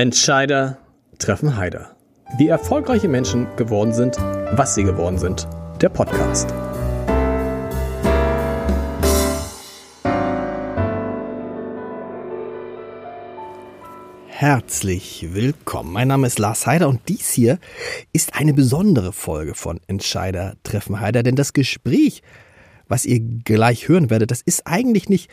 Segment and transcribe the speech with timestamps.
[0.00, 0.78] Entscheider
[1.18, 1.94] treffen Heider.
[2.38, 5.46] Wie erfolgreiche Menschen geworden sind, was sie geworden sind.
[5.82, 6.48] Der Podcast.
[14.28, 15.92] Herzlich willkommen.
[15.92, 17.58] Mein Name ist Lars Heider und dies hier
[18.14, 22.22] ist eine besondere Folge von Entscheider treffen Heider, denn das Gespräch,
[22.88, 25.30] was ihr gleich hören werdet, das ist eigentlich nicht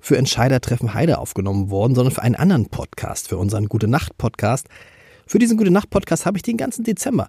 [0.00, 4.16] für Entscheider treffen Heide aufgenommen worden, sondern für einen anderen Podcast, für unseren Gute Nacht
[4.18, 4.68] Podcast.
[5.26, 7.28] Für diesen Gute Nacht Podcast habe ich den ganzen Dezember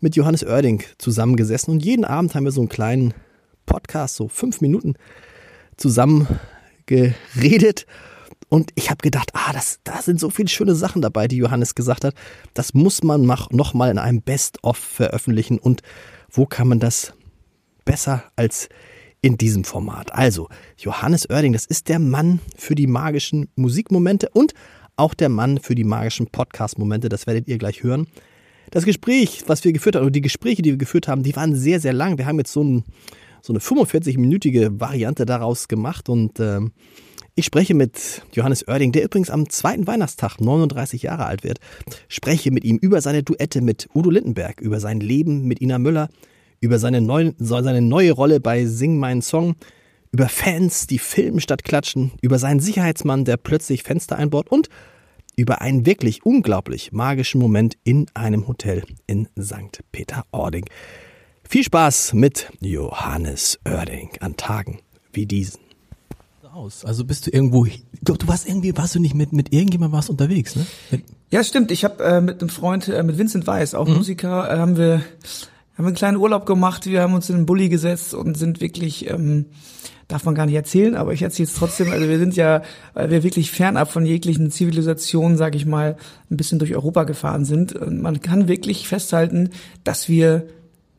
[0.00, 3.14] mit Johannes Oerding zusammengesessen und jeden Abend haben wir so einen kleinen
[3.66, 4.94] Podcast, so fünf Minuten
[5.76, 6.26] zusammen
[6.86, 7.86] geredet.
[8.48, 11.74] Und ich habe gedacht, ah, das, da sind so viele schöne Sachen dabei, die Johannes
[11.74, 12.14] gesagt hat.
[12.54, 15.58] Das muss man noch mal in einem Best-of veröffentlichen.
[15.58, 15.82] Und
[16.30, 17.12] wo kann man das
[17.84, 18.68] besser als
[19.20, 20.12] in diesem Format.
[20.14, 24.54] Also, Johannes Oerding, das ist der Mann für die magischen Musikmomente und
[24.96, 27.08] auch der Mann für die magischen Podcast-Momente.
[27.08, 28.06] Das werdet ihr gleich hören.
[28.70, 31.54] Das Gespräch, was wir geführt haben, oder die Gespräche, die wir geführt haben, die waren
[31.54, 32.18] sehr, sehr lang.
[32.18, 32.84] Wir haben jetzt so, ein,
[33.40, 36.60] so eine 45-minütige Variante daraus gemacht und äh,
[37.34, 41.60] ich spreche mit Johannes Oerding, der übrigens am zweiten Weihnachtstag 39 Jahre alt wird.
[42.08, 46.08] Spreche mit ihm über seine Duette mit Udo Lindenberg, über sein Leben mit Ina Müller,
[46.60, 49.56] über seine, neu, seine neue Rolle bei Sing meinen Song,
[50.12, 54.68] über Fans, die filmen statt klatschen, über seinen Sicherheitsmann, der plötzlich Fenster einbaut und
[55.36, 59.80] über einen wirklich unglaublich magischen Moment in einem Hotel in St.
[59.92, 60.64] Peter-Ording.
[61.48, 64.80] Viel Spaß mit Johannes Oerding an Tagen
[65.12, 65.60] wie diesen.
[66.82, 67.66] Also bist du irgendwo,
[68.02, 70.66] du, du warst irgendwie, warst du nicht mit, mit irgendjemandem warst unterwegs, ne?
[70.90, 71.70] Mit ja, stimmt.
[71.70, 73.96] Ich habe äh, mit einem Freund, äh, mit Vincent Weiss, auch mhm.
[73.96, 75.02] Musiker, äh, haben wir
[75.78, 79.08] haben einen kleinen Urlaub gemacht, wir haben uns in den Bulli gesetzt und sind wirklich,
[79.08, 79.46] ähm,
[80.08, 82.62] darf man gar nicht erzählen, aber ich erzähle es trotzdem, also wir sind ja,
[82.94, 85.96] weil wir wirklich fernab von jeglichen Zivilisationen, sage ich mal,
[86.30, 87.74] ein bisschen durch Europa gefahren sind.
[87.74, 89.50] Und man kann wirklich festhalten,
[89.84, 90.48] dass wir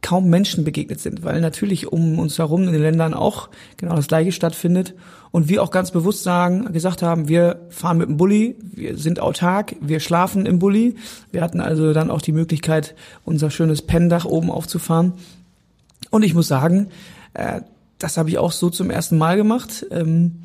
[0.01, 4.07] kaum Menschen begegnet sind, weil natürlich um uns herum in den Ländern auch genau das
[4.07, 4.93] gleiche stattfindet
[5.31, 9.19] und wir auch ganz bewusst sagen, gesagt haben, wir fahren mit dem Bulli, wir sind
[9.19, 10.95] autark, wir schlafen im Bulli.
[11.31, 12.95] Wir hatten also dann auch die Möglichkeit,
[13.25, 15.13] unser schönes Penndach oben aufzufahren.
[16.09, 16.87] Und ich muss sagen,
[17.35, 17.61] äh,
[17.99, 19.85] das habe ich auch so zum ersten Mal gemacht.
[19.91, 20.39] Ähm,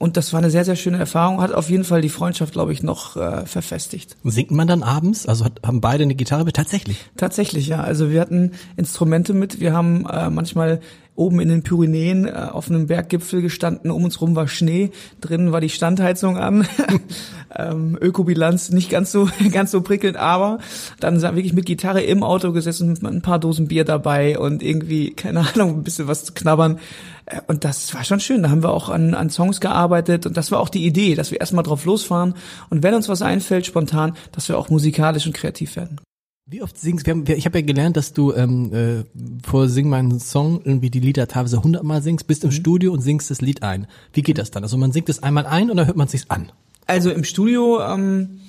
[0.00, 2.72] und das war eine sehr, sehr schöne Erfahrung, hat auf jeden Fall die Freundschaft, glaube
[2.72, 4.16] ich, noch äh, verfestigt.
[4.24, 5.26] Singt man dann abends?
[5.26, 6.56] Also hat, haben beide eine Gitarre mit?
[6.56, 7.04] Tatsächlich?
[7.18, 7.82] Tatsächlich, ja.
[7.82, 9.60] Also wir hatten Instrumente mit.
[9.60, 10.80] Wir haben äh, manchmal
[11.20, 15.52] oben in den Pyrenäen äh, auf einem Berggipfel gestanden, um uns rum war Schnee, drinnen
[15.52, 16.66] war die Standheizung an.
[17.54, 20.58] ähm, Ökobilanz nicht ganz so ganz so prickelnd, aber
[20.98, 25.10] dann wirklich mit Gitarre im Auto gesessen, mit ein paar Dosen Bier dabei und irgendwie
[25.14, 26.78] keine Ahnung, ein bisschen was zu knabbern.
[27.26, 28.42] Äh, und das war schon schön.
[28.42, 31.30] Da haben wir auch an, an Songs gearbeitet und das war auch die Idee, dass
[31.30, 32.34] wir erstmal drauf losfahren
[32.70, 36.00] und wenn uns was einfällt spontan, dass wir auch musikalisch und kreativ werden.
[36.46, 37.06] Wie oft singst?
[37.06, 39.04] Haben, ich habe ja gelernt, dass du ähm, äh,
[39.46, 42.54] vor Sing meinen Song irgendwie die Lieder teilweise hundertmal singst, bist im mhm.
[42.54, 43.86] Studio und singst das Lied ein.
[44.12, 44.64] Wie geht das dann?
[44.64, 46.50] Also man singt es einmal ein oder hört man es sich an?
[46.86, 48.40] Also im Studio ähm,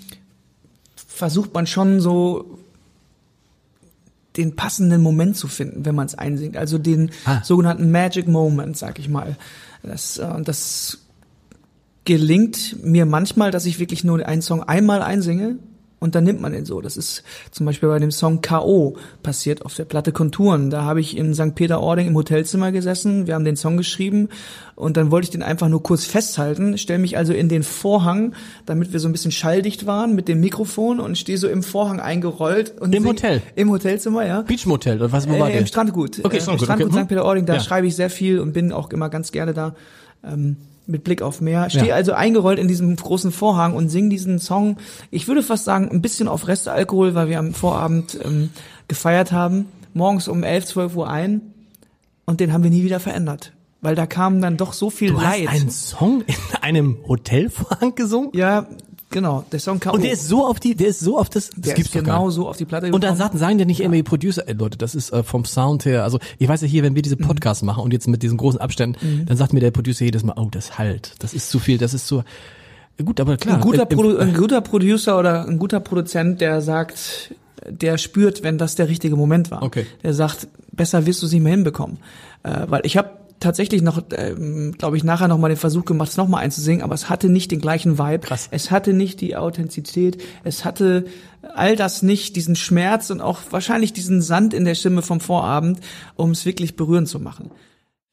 [0.95, 2.57] versucht man schon so
[4.37, 6.57] den passenden Moment zu finden, wenn man es einsingt.
[6.57, 7.43] Also den ah.
[7.43, 9.37] sogenannten Magic Moment, sag ich mal.
[9.83, 10.99] Das, äh, das
[12.05, 15.59] gelingt mir manchmal, dass ich wirklich nur einen Song einmal einsinge
[16.01, 16.81] und dann nimmt man den so.
[16.81, 18.97] Das ist zum Beispiel bei dem Song K.O.
[19.21, 20.71] passiert auf der Platte Konturen.
[20.71, 21.53] Da habe ich in St.
[21.53, 24.29] Peter-Ording im Hotelzimmer gesessen, wir haben den Song geschrieben
[24.75, 28.33] und dann wollte ich den einfach nur kurz festhalten, stelle mich also in den Vorhang,
[28.65, 31.99] damit wir so ein bisschen schalldicht waren mit dem Mikrofon und stehe so im Vorhang
[31.99, 32.81] eingerollt.
[32.81, 33.43] Und Im Hotel?
[33.55, 34.41] Im Hotelzimmer, ja.
[34.41, 36.25] Beachmotel oder was wo war äh, Im Strandgut.
[36.25, 37.01] Okay, äh, Strandgut, Strandgut okay.
[37.03, 37.09] St.
[37.09, 37.59] Peter-Ording, da ja.
[37.59, 39.75] schreibe ich sehr viel und bin auch immer ganz gerne da.
[40.23, 41.69] Ähm, mit Blick auf Meer.
[41.69, 41.95] Stehe ja.
[41.95, 44.77] also eingerollt in diesem großen Vorhang und sing diesen Song.
[45.09, 48.49] Ich würde fast sagen, ein bisschen auf Restalkohol, weil wir am Vorabend ähm,
[48.87, 49.67] gefeiert haben.
[49.93, 51.41] Morgens um 11, 12 Uhr ein.
[52.25, 53.53] Und den haben wir nie wieder verändert.
[53.81, 55.47] Weil da kam dann doch so viel du Leid.
[55.47, 58.29] Hast einen Song in einem Hotelvorhang gesungen?
[58.33, 58.67] Ja,
[59.11, 59.93] Genau, der Song K.O.
[59.93, 62.03] Und der ist so auf die, der ist so auf das, das der gibt's ist
[62.03, 62.95] genau so auf die Platte gekommen.
[62.95, 65.85] Und dann sagen, sagen ja nicht irgendwie Producer, ey Leute, das ist äh, vom Sound
[65.85, 67.27] her, also ich weiß ja hier, wenn wir diese mhm.
[67.27, 67.67] Podcasts mhm.
[67.67, 69.25] machen und jetzt mit diesen großen Abständen, mhm.
[69.25, 71.93] dann sagt mir der Producer jedes Mal, oh, das halt, das ist zu viel, das
[71.93, 72.23] ist so,
[73.03, 73.55] gut, aber klar.
[73.55, 77.33] Ein guter, Produ ein guter Producer oder ein guter Produzent, der sagt,
[77.67, 79.63] der spürt, wenn das der richtige Moment war.
[79.63, 79.85] Okay.
[80.03, 81.97] Der sagt, besser wirst du sie mehr hinbekommen.
[82.43, 83.09] Äh, weil ich habe
[83.41, 86.81] tatsächlich noch, ähm, glaube ich, nachher noch mal den Versuch gemacht, es noch mal einzusingen,
[86.81, 88.19] aber es hatte nicht den gleichen Vibe.
[88.19, 88.47] Krass.
[88.51, 90.21] Es hatte nicht die Authentizität.
[90.45, 91.05] Es hatte
[91.53, 95.79] all das nicht, diesen Schmerz und auch wahrscheinlich diesen Sand in der Stimme vom Vorabend,
[96.15, 97.51] um es wirklich berührend zu machen.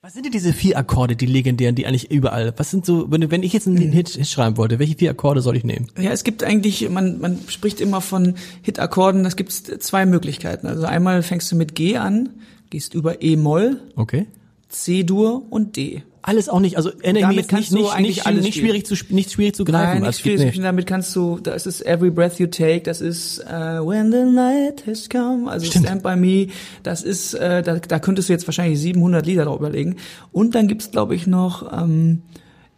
[0.00, 2.54] Was sind denn diese vier Akkorde, die legendären, die eigentlich überall?
[2.56, 5.42] Was sind so, wenn, wenn ich jetzt einen Hit, Hit schreiben wollte, welche vier Akkorde
[5.42, 5.88] soll ich nehmen?
[5.98, 10.66] Ja, es gibt eigentlich, man, man spricht immer von Hit-Akkorden, das gibt zwei Möglichkeiten.
[10.66, 12.30] Also einmal fängst du mit G an,
[12.70, 14.26] gehst über E-Moll, Okay.
[14.68, 16.02] C-Dur und D.
[16.20, 18.94] Alles auch nicht, also jetzt kannst nicht, du nicht, eigentlich nicht, alles nicht schwierig zu,
[19.08, 20.00] nicht schwierig zu greifen.
[20.00, 20.56] Nein, nicht schwierig.
[20.56, 20.62] nee.
[20.62, 24.86] Damit kannst du, das ist Every Breath You Take, das ist äh, When the Night
[24.86, 25.86] Has Come, also Stimmt.
[25.86, 26.48] Stand By Me,
[26.82, 29.96] das ist, äh, da, da könntest du jetzt wahrscheinlich 700 Lieder drauf überlegen.
[30.30, 32.22] Und dann gibt's glaube ich, noch ähm,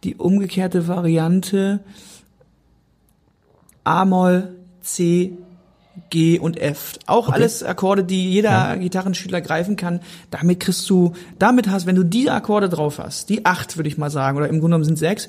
[0.05, 1.81] die umgekehrte Variante
[3.83, 5.33] A-Moll, C,
[6.09, 6.97] G und F.
[7.05, 7.35] Auch Okay.
[7.35, 9.99] alles Akkorde, die jeder Gitarrenschüler greifen kann.
[10.29, 13.97] Damit kriegst du, damit hast, wenn du die Akkorde drauf hast, die acht würde ich
[13.97, 15.27] mal sagen, oder im Grunde genommen sind sechs,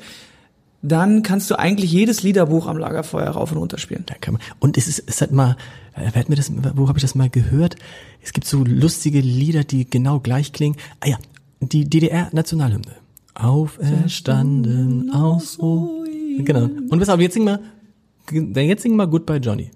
[0.85, 4.03] dann kannst du eigentlich jedes Liederbuch am Lagerfeuer rauf und runter spielen.
[4.07, 5.57] Da kann man, und es ist, es hat mal,
[5.95, 7.77] äh, wer hat mir das, wo habe ich das mal gehört?
[8.21, 10.77] Es gibt so lustige Lieder, die genau gleich klingen.
[11.01, 11.19] Ah ja,
[11.61, 12.97] die DDR-Nationalhymne.
[13.35, 16.45] Auferstanden aus Ruin.
[16.45, 16.65] Genau.
[16.91, 17.61] Und pass auf, jetzt sing mal,
[18.31, 19.71] jetzt sing mal Goodbye Johnny.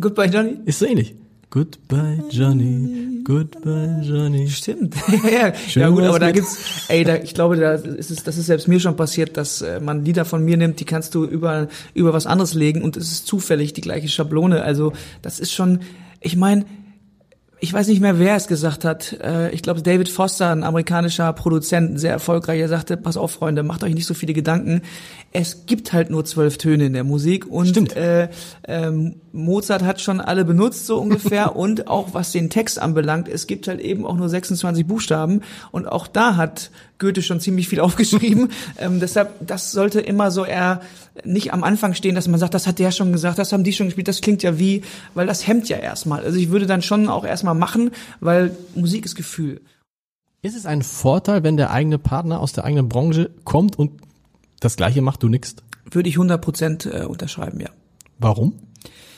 [0.00, 0.58] Goodbye, Johnny.
[0.64, 1.14] Ist so ähnlich.
[1.50, 4.48] Goodbye Johnny, Goodbye Johnny.
[4.50, 4.96] Stimmt.
[5.32, 6.58] ja, Schön ja gut, aber da gibt's,
[6.88, 9.78] ey, da, ich glaube, da ist es, das ist selbst mir schon passiert, dass äh,
[9.78, 13.12] man Lieder von mir nimmt, die kannst du über über was anderes legen und es
[13.12, 14.64] ist zufällig die gleiche Schablone.
[14.64, 15.78] Also das ist schon,
[16.20, 16.64] ich meine,
[17.60, 19.12] ich weiß nicht mehr, wer es gesagt hat.
[19.22, 23.62] Äh, Ich glaube, David Foster, ein amerikanischer Produzent, sehr erfolgreich, er sagte, pass auf, Freunde,
[23.62, 24.82] macht euch nicht so viele Gedanken.
[25.36, 27.96] Es gibt halt nur zwölf Töne in der Musik und Stimmt.
[27.96, 28.28] Äh,
[28.68, 31.56] ähm, Mozart hat schon alle benutzt, so ungefähr.
[31.56, 35.40] und auch was den Text anbelangt, es gibt halt eben auch nur 26 Buchstaben
[35.72, 36.70] und auch da hat
[37.00, 38.50] Goethe schon ziemlich viel aufgeschrieben.
[38.78, 40.82] ähm, deshalb, das sollte immer so eher
[41.24, 43.72] nicht am Anfang stehen, dass man sagt, das hat der schon gesagt, das haben die
[43.72, 44.82] schon gespielt, das klingt ja wie,
[45.14, 46.22] weil das hemmt ja erstmal.
[46.22, 47.90] Also ich würde dann schon auch erstmal machen,
[48.20, 49.60] weil Musik ist Gefühl.
[50.42, 54.00] Ist es ein Vorteil, wenn der eigene Partner aus der eigenen Branche kommt und
[54.60, 55.56] das Gleiche macht, du nix?
[55.90, 57.68] Würde ich 100 Prozent äh, unterschreiben, ja.
[58.18, 58.54] Warum?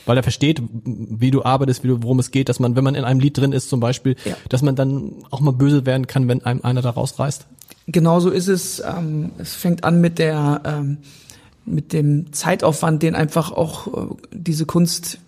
[0.05, 2.95] Weil er versteht, wie du arbeitest, wie du, worum es geht, dass man, wenn man
[2.95, 4.35] in einem Lied drin ist zum Beispiel, Ja.
[4.49, 7.45] dass man dann auch mal böse werden kann, wenn einem einer da rausreißt.
[7.87, 8.79] Genauso ist es.
[8.81, 10.97] Ähm, es fängt an mit der ähm,
[11.65, 15.19] mit dem Zeitaufwand, den einfach auch äh, diese Kunst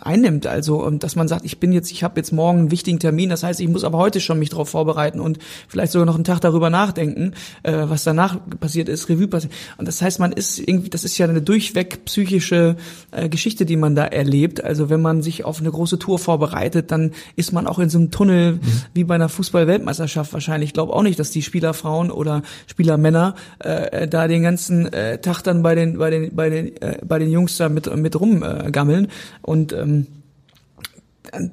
[0.00, 0.46] einnimmt.
[0.46, 3.30] Also, ähm, dass man sagt, ich bin jetzt, ich habe jetzt morgen einen wichtigen Termin,
[3.30, 5.38] das heißt, ich muss aber heute schon mich darauf vorbereiten und
[5.68, 7.32] vielleicht sogar noch einen Tag darüber nachdenken,
[7.62, 9.52] äh, was danach passiert ist, Revue passiert.
[9.78, 12.76] Und das heißt, man ist irgendwie, das ist ja eine durchweg psychische
[13.10, 14.62] äh, Geschichte, die man da erlebt.
[14.62, 17.98] Also, wenn man sich auf eine große Tour vorbereitet, dann ist man auch in so
[17.98, 18.60] einem Tunnel
[18.94, 20.70] wie bei einer Fußball-Weltmeisterschaft wahrscheinlich.
[20.70, 25.42] Ich glaube auch nicht, dass die Spielerfrauen oder Spielermänner äh, da den ganzen äh, Tag
[25.42, 28.66] dann bei den bei den bei den äh, bei den Jungs da mit mit rumgammeln
[28.66, 29.08] äh, gammeln.
[29.42, 30.06] Und ähm,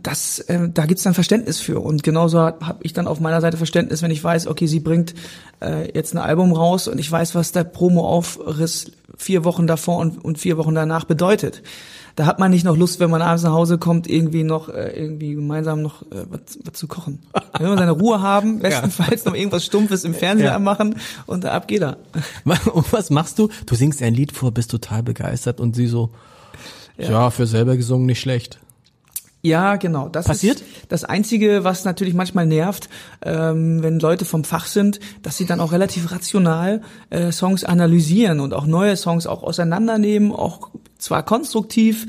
[0.01, 1.79] das, äh, da gibt's dann Verständnis für.
[1.79, 5.13] Und genauso habe ich dann auf meiner Seite Verständnis, wenn ich weiß, okay, sie bringt
[5.61, 10.23] äh, jetzt ein Album raus und ich weiß, was der Promo-Aufriss vier Wochen davor und,
[10.23, 11.63] und vier Wochen danach bedeutet.
[12.15, 14.89] Da hat man nicht noch Lust, wenn man abends nach Hause kommt, irgendwie noch äh,
[14.99, 17.19] irgendwie gemeinsam noch äh, was, was zu kochen.
[17.59, 20.59] Will man seine Ruhe haben, bestenfalls noch irgendwas Stumpfes im Fernseher Ja.
[20.59, 20.95] machen
[21.27, 21.97] und da ab geht er.
[22.73, 23.49] Und was machst du?
[23.67, 26.09] Du singst ein Lied vor, bist total begeistert und sie so,
[26.97, 28.59] ja, für selber gesungen nicht schlecht.
[29.43, 30.09] Ja, genau.
[30.09, 30.61] Das Passiert?
[30.61, 32.89] ist das Einzige, was natürlich manchmal nervt,
[33.21, 38.39] ähm, wenn Leute vom Fach sind, dass sie dann auch relativ rational äh, Songs analysieren
[38.39, 42.07] und auch neue Songs auch auseinandernehmen, auch zwar konstruktiv,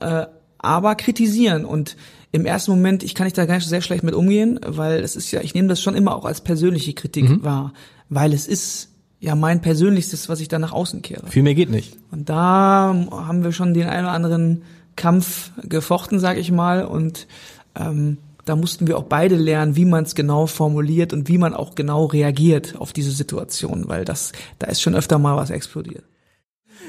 [0.00, 0.26] äh,
[0.58, 1.64] aber kritisieren.
[1.64, 1.96] Und
[2.30, 5.16] im ersten Moment, ich kann nicht da gar nicht sehr schlecht mit umgehen, weil es
[5.16, 7.72] ist ja, ich nehme das schon immer auch als persönliche Kritik wahr,
[8.08, 11.26] weil es ist ja mein persönlichstes, was ich dann nach außen kehre.
[11.26, 11.96] Viel mehr geht nicht.
[12.10, 14.62] Und da haben wir schon den einen oder anderen
[14.96, 16.84] Kampf gefochten, sag ich mal.
[16.84, 17.26] Und
[17.74, 21.54] ähm, da mussten wir auch beide lernen, wie man es genau formuliert und wie man
[21.54, 26.04] auch genau reagiert auf diese Situation, weil das, da ist schon öfter mal was explodiert.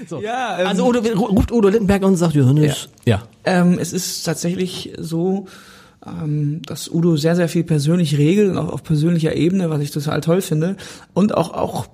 [0.07, 0.21] So.
[0.21, 3.23] Ja, ähm, also Udo, ruft Udo Lindenberg und sagt, Johannes, ja.
[3.43, 5.47] Ähm, es ist tatsächlich so,
[6.05, 9.91] ähm, dass Udo sehr, sehr viel persönlich regelt und auch auf persönlicher Ebene, was ich
[9.91, 10.77] total toll finde.
[11.13, 11.87] Und auch, auch,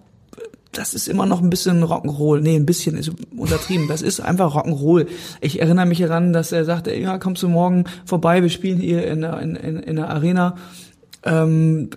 [0.77, 2.41] das ist immer noch ein bisschen Rock'n'Roll.
[2.41, 3.87] Nee, ein bisschen ist untertrieben.
[3.87, 5.07] Das ist einfach Rock'n'Roll.
[5.41, 9.07] Ich erinnere mich daran, dass er sagte, ja, kommst du morgen vorbei, wir spielen hier
[9.07, 10.55] in der, in, in, in der Arena,
[11.23, 11.89] ähm,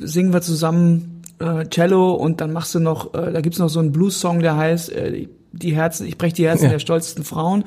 [0.00, 3.80] singen wir zusammen äh, Cello und dann machst du noch, äh, da gibt's noch so
[3.80, 5.28] einen Blues-Song, der heißt äh,
[5.62, 6.70] die Herzen, ich brech die Herzen Ja.
[6.70, 7.64] der stolzesten Frauen.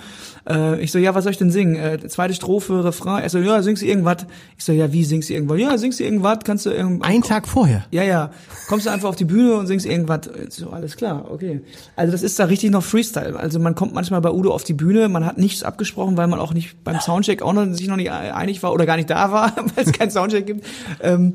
[0.50, 1.76] Äh, ich so, ja, was soll ich denn singen?
[1.76, 3.24] Äh, zweite Strophe, Refrain.
[3.24, 4.26] Er so, ja, singst du irgendwas?
[4.58, 5.60] Ich so, ja, wie singst du irgendwas?
[5.60, 6.40] Ja, singst du irgendwas?
[6.44, 7.10] Kannst du irgendwas?
[7.10, 7.86] Ein Tag vorher.
[7.92, 8.32] Ja, ja.
[8.68, 10.22] Kommst du einfach auf die Bühne und singst irgendwas.
[10.50, 11.62] So, alles klar, okay.
[11.96, 13.38] Also das ist da richtig noch Freestyle.
[13.40, 16.40] Also man kommt manchmal bei Udo auf die Bühne, man hat nichts abgesprochen, weil man
[16.40, 19.32] auch nicht beim Soundcheck auch noch sich noch nicht einig war oder gar nicht da
[19.32, 20.66] war, weil es keinen Soundcheck gibt.
[21.02, 21.34] Ähm,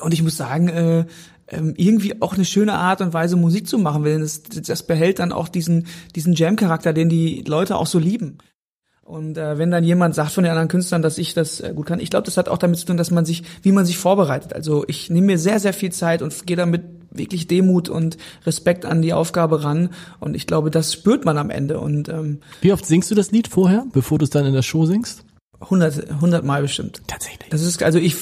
[0.00, 1.04] Und ich muss sagen, äh,
[1.50, 5.32] irgendwie auch eine schöne Art und Weise Musik zu machen, weil das, das behält dann
[5.32, 8.38] auch diesen, diesen Jam-Charakter, den die Leute auch so lieben.
[9.02, 11.86] Und äh, wenn dann jemand sagt von den anderen Künstlern, dass ich das äh, gut
[11.86, 13.98] kann, ich glaube, das hat auch damit zu tun, dass man sich, wie man sich
[13.98, 14.54] vorbereitet.
[14.54, 18.86] Also ich nehme mir sehr, sehr viel Zeit und gehe damit wirklich Demut und Respekt
[18.86, 19.90] an die Aufgabe ran.
[20.20, 21.80] Und ich glaube, das spürt man am Ende.
[21.80, 24.62] Und ähm, Wie oft singst du das Lied vorher, bevor du es dann in der
[24.62, 25.24] Show singst?
[25.60, 27.02] 100, 100 Mal bestimmt.
[27.06, 27.48] Tatsächlich.
[27.50, 28.16] Das ist also ich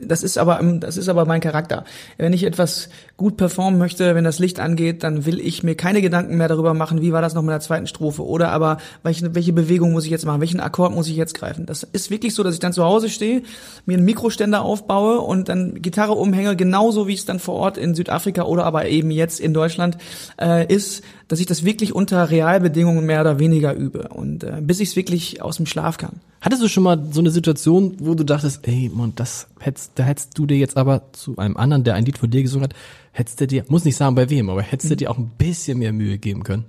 [0.00, 1.84] das ist aber das ist aber mein Charakter.
[2.16, 6.00] Wenn ich etwas gut performen möchte, wenn das Licht angeht, dann will ich mir keine
[6.00, 9.34] Gedanken mehr darüber machen, wie war das noch mit der zweiten Strophe oder aber welche,
[9.34, 11.66] welche Bewegung muss ich jetzt machen, welchen Akkord muss ich jetzt greifen.
[11.66, 13.42] Das ist wirklich so, dass ich dann zu Hause stehe,
[13.86, 17.94] mir einen Mikroständer aufbaue und dann Gitarre umhänge, genauso wie es dann vor Ort in
[17.94, 19.98] Südafrika oder aber eben jetzt in Deutschland
[20.40, 24.80] äh, ist, dass ich das wirklich unter Realbedingungen mehr oder weniger übe und äh, bis
[24.80, 26.20] ich es wirklich aus dem Schlaf kann.
[26.40, 30.04] Hattest du schon mal so eine Situation, wo du dachtest, ey, Mann, das hättest, da
[30.04, 32.74] hättest du dir jetzt aber zu einem anderen, der ein Lied von dir gesungen hat,
[33.12, 35.78] hättest du dir, muss nicht sagen bei wem, aber hättest du dir auch ein bisschen
[35.78, 36.64] mehr Mühe geben können?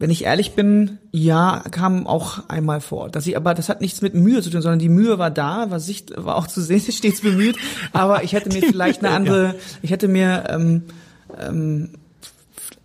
[0.00, 3.10] Wenn ich ehrlich bin, ja, kam auch einmal vor.
[3.10, 5.72] Dass ich, aber das hat nichts mit Mühe zu tun, sondern die Mühe war da,
[5.72, 7.56] war sich, war auch zu sehen, stets bemüht.
[7.92, 10.82] Aber ich hätte mir vielleicht eine andere, ich hätte mir ähm,
[11.36, 11.90] ähm,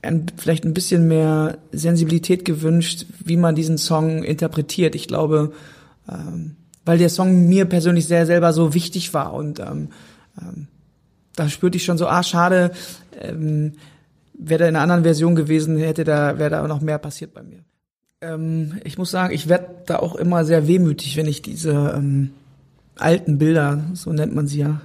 [0.01, 4.95] ein, vielleicht ein bisschen mehr Sensibilität gewünscht, wie man diesen Song interpretiert.
[4.95, 5.53] Ich glaube,
[6.09, 6.55] ähm,
[6.85, 9.89] weil der Song mir persönlich sehr selber so wichtig war und ähm,
[10.41, 10.67] ähm,
[11.35, 12.71] da spürte ich schon so, ah, schade,
[13.19, 13.73] ähm,
[14.33, 17.43] wäre da in einer anderen Version gewesen, hätte da, wäre da noch mehr passiert bei
[17.43, 17.63] mir.
[18.21, 22.31] Ähm, ich muss sagen, ich werde da auch immer sehr wehmütig, wenn ich diese ähm,
[22.97, 24.81] alten Bilder, so nennt man sie ja,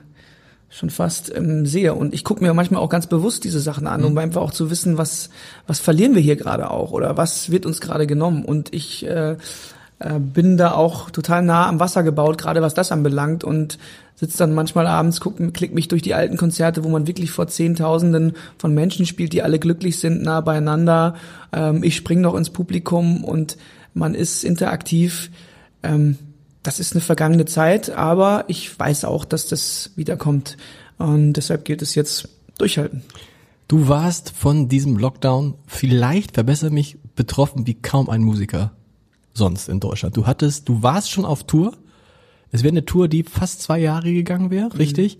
[0.70, 1.94] schon fast ähm, sehe.
[1.94, 4.70] Und ich gucke mir manchmal auch ganz bewusst diese Sachen an, um einfach auch zu
[4.70, 5.30] wissen, was,
[5.66, 8.44] was verlieren wir hier gerade auch oder was wird uns gerade genommen.
[8.44, 9.37] Und ich äh,
[10.00, 13.78] äh, bin da auch total nah am Wasser gebaut, gerade was das anbelangt und
[14.14, 17.48] sitze dann manchmal abends, guck, klick mich durch die alten Konzerte, wo man wirklich vor
[17.48, 21.14] Zehntausenden von Menschen spielt, die alle glücklich sind, nah beieinander.
[21.52, 23.56] Ähm, ich spring noch ins Publikum und
[23.94, 25.30] man ist interaktiv.
[25.82, 26.16] Ähm,
[26.62, 30.56] das ist eine vergangene Zeit, aber ich weiß auch, dass das wiederkommt.
[30.98, 32.28] Und deshalb gilt es jetzt
[32.58, 33.02] durchhalten.
[33.68, 38.72] Du warst von diesem Lockdown vielleicht, verbessere mich, betroffen wie kaum ein Musiker
[39.35, 40.16] sonst in Deutschland.
[40.16, 41.73] Du hattest, du warst schon auf Tour.
[42.50, 44.76] Es wäre eine Tour, die fast zwei Jahre gegangen wäre, mhm.
[44.76, 45.18] richtig?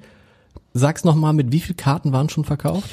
[0.75, 2.91] Sag's nochmal, mit wie viel Karten waren schon verkauft?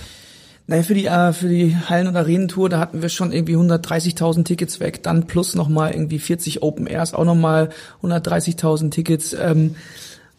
[0.67, 4.45] Naja, für die, äh, für die Hallen- und Arenentour, da hatten wir schon irgendwie 130.000
[4.45, 7.69] Tickets weg, dann plus nochmal irgendwie 40 Open Airs, auch nochmal
[8.01, 9.33] 130.000 Tickets.
[9.33, 9.75] Ähm,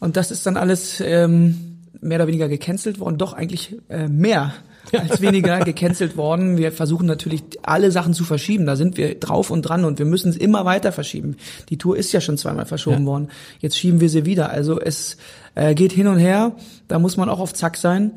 [0.00, 4.52] und das ist dann alles ähm, mehr oder weniger gecancelt worden, doch eigentlich äh, mehr
[4.93, 6.57] als weniger gecancelt worden.
[6.57, 8.66] Wir versuchen natürlich alle Sachen zu verschieben.
[8.66, 11.37] Da sind wir drauf und dran und wir müssen es immer weiter verschieben.
[11.69, 13.07] Die Tour ist ja schon zweimal verschoben ja.
[13.07, 13.28] worden.
[13.61, 14.50] Jetzt schieben wir sie wieder.
[14.50, 15.16] Also es
[15.55, 16.52] äh, geht hin und her.
[16.88, 18.12] Da muss man auch auf Zack sein.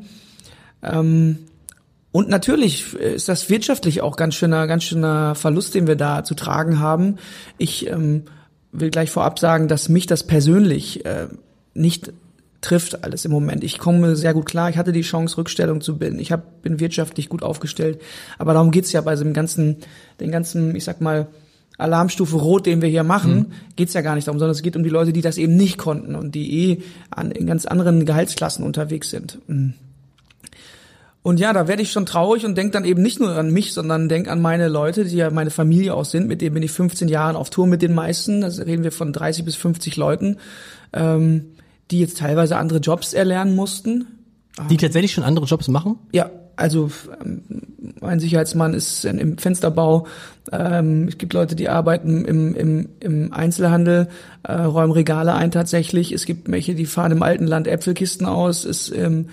[0.82, 1.38] Ähm,
[2.12, 6.34] und natürlich ist das wirtschaftlich auch ganz schöner, ganz schöner Verlust, den wir da zu
[6.34, 7.16] tragen haben.
[7.56, 8.24] Ich ähm,
[8.72, 11.28] will gleich vorab sagen, dass mich das persönlich äh,
[11.74, 12.12] nicht
[12.60, 13.64] trifft alles im Moment.
[13.64, 14.70] Ich komme sehr gut klar.
[14.70, 16.18] Ich hatte die Chance, Rückstellung zu bilden.
[16.18, 18.00] Ich hab, bin wirtschaftlich gut aufgestellt.
[18.38, 19.76] Aber darum geht's ja bei diesem ganzen,
[20.20, 21.28] den ganzen, ich sag mal,
[21.78, 23.46] Alarmstufe Rot, den wir hier machen, mhm.
[23.76, 25.78] geht's ja gar nicht darum, sondern es geht um die Leute, die das eben nicht
[25.78, 29.38] konnten und die eh an, in ganz anderen Gehaltsklassen unterwegs sind.
[29.46, 29.74] Mhm.
[31.22, 33.74] Und ja, da werde ich schon traurig und denk dann eben nicht nur an mich,
[33.74, 36.28] sondern denk an meine Leute, die ja meine Familie auch sind.
[36.28, 38.40] Mit denen bin ich 15 Jahren auf Tour mit den meisten.
[38.40, 40.38] Da reden wir von 30 bis 50 Leuten.
[40.94, 41.52] Ähm,
[41.90, 44.06] die jetzt teilweise andere Jobs erlernen mussten.
[44.68, 45.96] Die tatsächlich schon andere Jobs machen?
[46.12, 46.90] Ja, also
[47.24, 47.42] ähm,
[48.00, 50.06] mein Sicherheitsmann ist im Fensterbau.
[50.52, 54.08] Ähm, es gibt Leute, die arbeiten im, im, im Einzelhandel,
[54.42, 56.12] äh, räumen Regale ein tatsächlich.
[56.12, 58.64] Es gibt welche, die fahren im alten Land Äpfelkisten aus.
[58.64, 59.26] Es, ähm,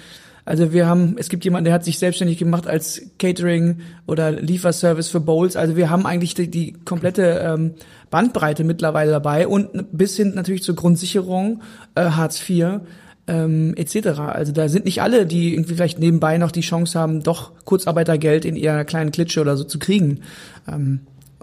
[0.47, 5.09] also wir haben, es gibt jemanden, der hat sich selbstständig gemacht als Catering oder Lieferservice
[5.09, 5.57] für Bowls.
[5.57, 7.73] Also wir haben eigentlich die, die komplette ähm,
[8.09, 11.61] Bandbreite mittlerweile dabei und bis hin natürlich zur Grundsicherung,
[11.95, 12.79] äh, Hartz IV
[13.27, 14.19] ähm, etc.
[14.19, 18.45] Also da sind nicht alle, die irgendwie vielleicht nebenbei noch die Chance haben, doch Kurzarbeitergeld
[18.45, 20.21] in ihrer kleinen Klitsche oder so zu kriegen.
[20.65, 21.01] Ähm,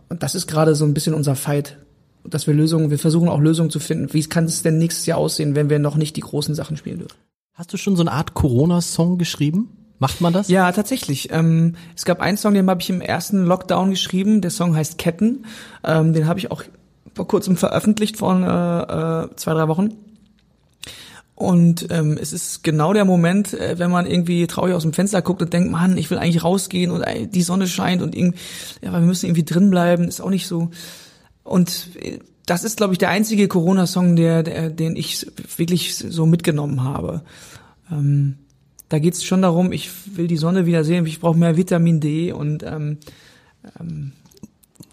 [0.08, 1.76] und das ist gerade so ein bisschen unser Fight,
[2.24, 4.14] dass wir Lösungen, wir versuchen auch Lösungen zu finden.
[4.14, 7.00] Wie kann es denn nächstes Jahr aussehen, wenn wir noch nicht die großen Sachen spielen
[7.00, 7.18] dürfen?
[7.54, 9.76] Hast du schon so eine Art Corona-Song geschrieben?
[10.00, 10.48] Macht man das?
[10.48, 11.30] Ja, tatsächlich.
[11.30, 14.40] Ähm, es gab einen Song, den habe ich im ersten Lockdown geschrieben.
[14.40, 15.46] Der Song heißt Ketten.
[15.84, 16.64] Ähm, den habe ich auch
[17.14, 19.94] vor kurzem veröffentlicht, vor äh, äh, zwei, drei Wochen.
[21.36, 25.22] Und ähm, es ist genau der Moment, äh, wenn man irgendwie traurig aus dem Fenster
[25.22, 28.38] guckt und denkt, Mann, ich will eigentlich rausgehen und äh, die Sonne scheint und irgendwie,
[28.82, 30.70] ja, wir müssen irgendwie drin bleiben, ist auch nicht so.
[31.44, 36.26] Und äh, das ist, glaube ich, der einzige Corona-Song, der, der, den ich wirklich so
[36.26, 37.22] mitgenommen habe.
[37.90, 38.36] Ähm,
[38.88, 42.32] da geht's schon darum, ich will die Sonne wieder sehen, ich brauche mehr Vitamin D
[42.32, 42.98] und ähm,
[43.80, 44.12] ähm,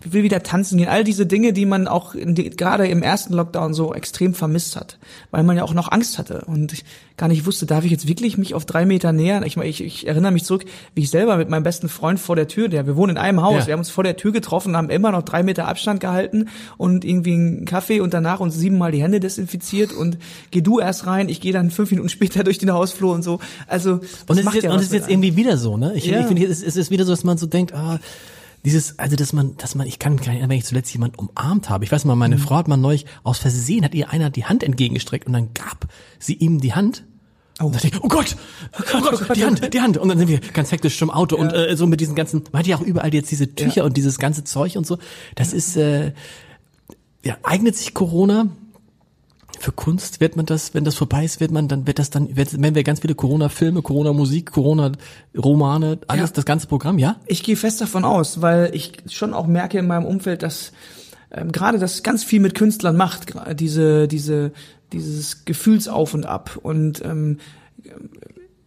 [0.05, 0.87] will wieder tanzen gehen.
[0.87, 4.97] All diese Dinge, die man auch die, gerade im ersten Lockdown so extrem vermisst hat,
[5.31, 6.83] weil man ja auch noch Angst hatte und ich
[7.17, 9.43] gar nicht wusste, darf ich jetzt wirklich mich auf drei Meter nähern?
[9.43, 10.65] Ich, ich, ich erinnere mich zurück,
[10.95, 13.41] wie ich selber mit meinem besten Freund vor der Tür, der wir wohnen in einem
[13.43, 13.67] Haus, Ja.
[13.67, 17.05] wir haben uns vor der Tür getroffen, haben immer noch drei Meter Abstand gehalten und
[17.05, 20.17] irgendwie einen Kaffee und danach uns siebenmal die Hände desinfiziert und
[20.49, 23.39] geh du erst rein, ich gehe dann fünf Minuten später durch den Hausflur und so.
[23.67, 25.93] Also das Und es ist jetzt, ja und ist jetzt irgendwie wieder so, ne?
[25.95, 26.21] Ich, Ja.
[26.21, 27.99] ich finde, es, es ist wieder so, dass man so denkt, ah,
[28.63, 30.93] dieses, also dass man, dass man, ich kann mich gar nicht erinnern, wenn ich zuletzt
[30.93, 31.83] jemanden umarmt habe.
[31.83, 32.19] Ich weiß mal, Mhm.
[32.19, 35.53] meine Frau hat mal neulich aus Versehen hat ihr einer die Hand entgegengestreckt und dann
[35.53, 35.87] gab
[36.19, 37.03] sie ihm die Hand.
[37.59, 37.65] Oh.
[37.65, 38.35] Und dachte ich, oh Gott,
[38.79, 39.97] oh Gott, die Hand, die Hand.
[39.97, 42.59] Und dann sind wir ganz hektisch zum Auto und äh, so mit diesen ganzen, man
[42.59, 44.97] hat ja auch überall jetzt diese Tücher und dieses ganze Zeug und so.
[45.35, 46.13] Das ist, äh,
[47.23, 48.47] ja, eignet sich Corona
[49.61, 52.35] für Kunst wird man das, wenn das vorbei ist, wird man dann, wird das dann,
[52.35, 56.35] wird, wenn wir ganz viele Corona-Filme, Corona-Musik, Corona-Romane, alles, Ja.
[56.35, 57.17] das ganze Programm, ja?
[57.27, 60.71] Ich gehe fest davon aus, weil ich schon auch merke in meinem Umfeld, dass
[61.31, 64.51] ähm, gerade das ganz viel mit Künstlern macht, diese, diese,
[64.91, 66.59] dieses Gefühlsauf und ab.
[66.61, 67.37] Und ähm,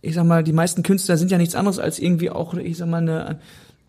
[0.00, 2.88] ich sag mal, die meisten Künstler sind ja nichts anderes als irgendwie auch, ich sag
[2.88, 3.38] mal, eine,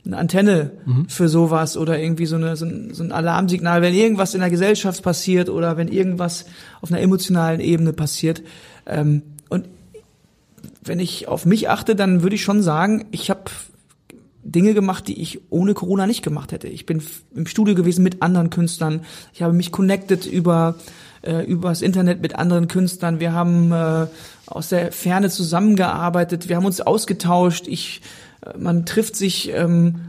[0.05, 0.71] eine Antenne
[1.07, 4.49] für sowas oder irgendwie so, eine, so, ein, so ein Alarmsignal, wenn irgendwas in der
[4.49, 6.45] Gesellschaft passiert oder wenn irgendwas
[6.81, 8.43] auf einer emotionalen Ebene passiert.
[8.85, 9.67] Ähm, und
[10.83, 13.45] wenn ich auf mich achte, dann würde ich schon sagen, ich habe
[14.43, 16.67] Dinge gemacht, die ich ohne Corona nicht gemacht hätte.
[16.67, 17.01] Ich bin
[17.33, 19.01] im Studio gewesen mit anderen Künstlern.
[19.33, 20.75] Ich habe mich connected über
[21.25, 23.19] äh, übers Internet mit anderen Künstlern.
[23.19, 24.05] Wir haben äh,
[24.45, 26.47] aus der Ferne zusammengearbeitet.
[26.47, 27.67] Wir haben uns ausgetauscht.
[27.67, 28.01] Ich,
[28.57, 29.51] man trifft sich.
[29.51, 30.01] Ähm,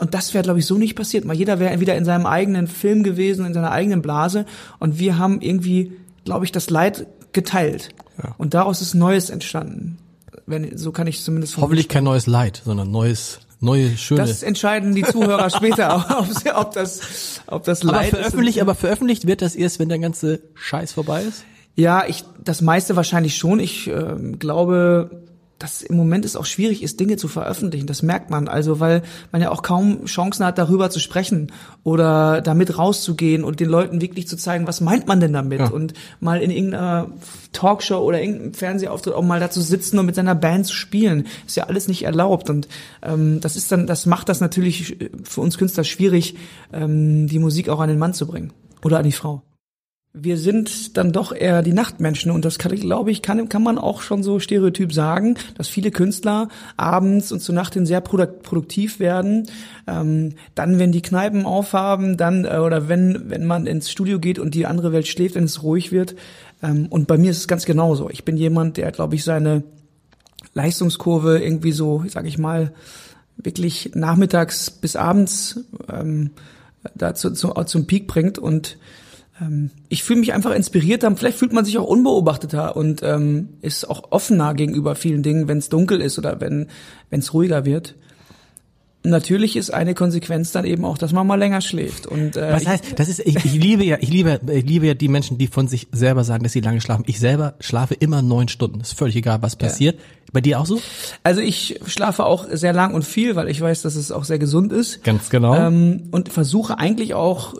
[0.00, 1.24] und das wäre, glaube ich, so nicht passiert.
[1.24, 4.46] Mal jeder wäre wieder in seinem eigenen Film gewesen, in seiner eigenen Blase.
[4.80, 5.92] Und wir haben irgendwie,
[6.24, 7.90] glaube ich, das Leid geteilt.
[8.38, 9.98] Und daraus ist Neues entstanden.
[10.46, 14.20] Wenn, so kann ich zumindest Hoffentlich kein neues Leid, sondern neues, neue, schöne.
[14.20, 18.62] das entscheiden die Zuhörer später, ob, ob das, ob das aber Leid veröffentlicht, ist.
[18.62, 21.44] aber veröffentlicht wird das erst, wenn der ganze Scheiß vorbei ist?
[21.74, 23.60] Ja, ich, das meiste wahrscheinlich schon.
[23.60, 25.21] Ich ähm, glaube,
[25.62, 27.86] dass im Moment es auch schwierig ist, Dinge zu veröffentlichen.
[27.86, 28.48] Das merkt man.
[28.48, 31.52] Also, weil man ja auch kaum Chancen hat, darüber zu sprechen
[31.84, 35.60] oder damit rauszugehen und den Leuten wirklich zu zeigen, was meint man denn damit?
[35.60, 35.70] Ja.
[35.70, 37.10] Und mal in irgendeiner
[37.52, 41.28] Talkshow oder irgendeinem Fernsehauftritt auch mal dazu sitzen und mit seiner Band zu spielen.
[41.46, 42.50] Ist ja alles nicht erlaubt.
[42.50, 42.66] Und
[43.02, 46.34] ähm, das ist dann, das macht das natürlich für uns Künstler schwierig,
[46.72, 48.52] ähm, die Musik auch an den Mann zu bringen.
[48.82, 49.42] Oder an die Frau.
[50.14, 53.78] Wir sind dann doch eher die Nachtmenschen und das kann, glaube ich, kann, kann man
[53.78, 58.42] auch schon so stereotyp sagen, dass viele Künstler abends und zur Nacht hin sehr produk
[58.42, 59.48] produktiv werden.
[59.86, 64.38] Ähm, dann, wenn die Kneipen aufhaben, dann äh, oder wenn wenn man ins Studio geht
[64.38, 66.14] und die andere Welt schläft, wenn es ruhig wird.
[66.62, 68.10] Ähm, und bei mir ist es ganz genauso.
[68.10, 69.62] Ich bin jemand, der, glaube ich, seine
[70.52, 72.74] Leistungskurve irgendwie so, sag ich mal,
[73.38, 76.32] wirklich nachmittags bis abends ähm,
[76.94, 78.76] dazu zu, zum Peak bringt und
[79.88, 84.10] ich fühle mich einfach inspirierter, vielleicht fühlt man sich auch unbeobachteter und ähm, ist auch
[84.10, 86.66] offener gegenüber vielen Dingen, wenn es dunkel ist oder wenn
[87.10, 87.94] es ruhiger wird.
[89.04, 92.06] Natürlich ist eine Konsequenz dann eben auch, dass man mal länger schläft.
[92.06, 94.86] Und äh, Was ich- heißt, das ist, ich, ich liebe ja, ich liebe, ich liebe
[94.86, 97.02] ja die Menschen, die von sich selber sagen, dass sie lange schlafen.
[97.08, 98.80] Ich selber schlafe immer neun Stunden.
[98.80, 99.98] Ist völlig egal, was passiert.
[100.32, 100.80] Bei dir auch so?
[101.24, 104.38] Also ich schlafe auch sehr lang und viel, weil ich weiß, dass es auch sehr
[104.38, 105.02] gesund ist.
[105.02, 105.56] Ganz genau.
[105.56, 107.54] Ähm, und versuche eigentlich auch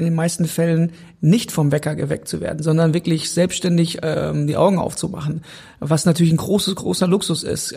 [0.00, 4.56] in den meisten Fällen nicht vom Wecker geweckt zu werden, sondern wirklich selbstständig ähm, die
[4.56, 5.42] Augen aufzumachen.
[5.78, 7.76] Was natürlich ein großes, großer Luxus ist.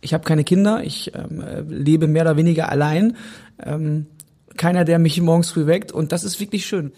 [0.00, 3.16] Ich habe keine Kinder, ich ähm, äh, lebe mehr oder weniger allein.
[3.64, 4.06] Ähm,
[4.56, 6.92] keiner, der mich morgens früh weckt und das ist wirklich schön.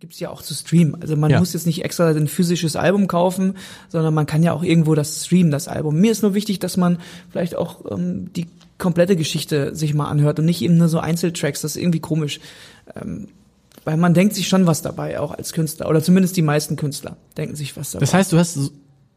[0.00, 1.02] Gibt's ja auch zu streamen.
[1.02, 1.40] Also man Ja.
[1.40, 3.54] muss jetzt nicht extra ein physisches Album kaufen,
[3.88, 6.00] sondern man kann ja auch irgendwo das streamen, das Album.
[6.00, 6.98] Mir ist nur wichtig, dass man
[7.30, 8.46] vielleicht auch ähm, die
[8.78, 11.62] komplette Geschichte sich mal anhört und nicht eben nur so Einzeltracks.
[11.62, 12.38] Das ist irgendwie komisch.
[12.94, 13.26] Ähm,
[13.88, 15.88] weil man denkt sich schon was dabei, auch als Künstler.
[15.88, 18.00] Oder zumindest die meisten Künstler denken sich was dabei.
[18.04, 18.58] Das heißt, du hast,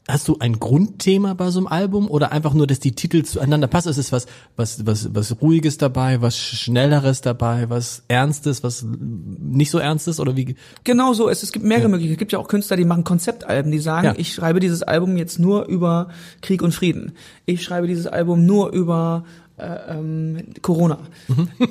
[0.07, 3.67] hast du ein Grundthema bei so einem Album oder einfach nur, dass die Titel zueinander
[3.67, 3.89] passen?
[3.89, 9.71] Ist es was, was, was, was Ruhiges dabei, was Schnelleres dabei, was Ernstes, was nicht
[9.71, 10.55] so Ernstes oder wie?
[10.86, 11.43] Genau so ist.
[11.43, 12.13] Es gibt mehrere Möglichkeiten.
[12.13, 14.13] Es gibt ja auch Künstler, die machen Konzeptalben, die sagen, Ja.
[14.15, 16.07] ich schreibe dieses Album jetzt nur über
[16.41, 17.12] Krieg und Frieden.
[17.45, 19.25] Ich schreibe dieses Album nur über
[19.62, 21.00] ähm, Corona.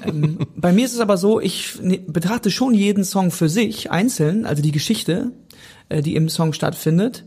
[0.05, 3.91] ähm, bei mir ist es aber so, ich ne, betrachte schon jeden Song für sich
[3.91, 5.33] einzeln, also die Geschichte,
[5.89, 7.25] äh, die im Song stattfindet,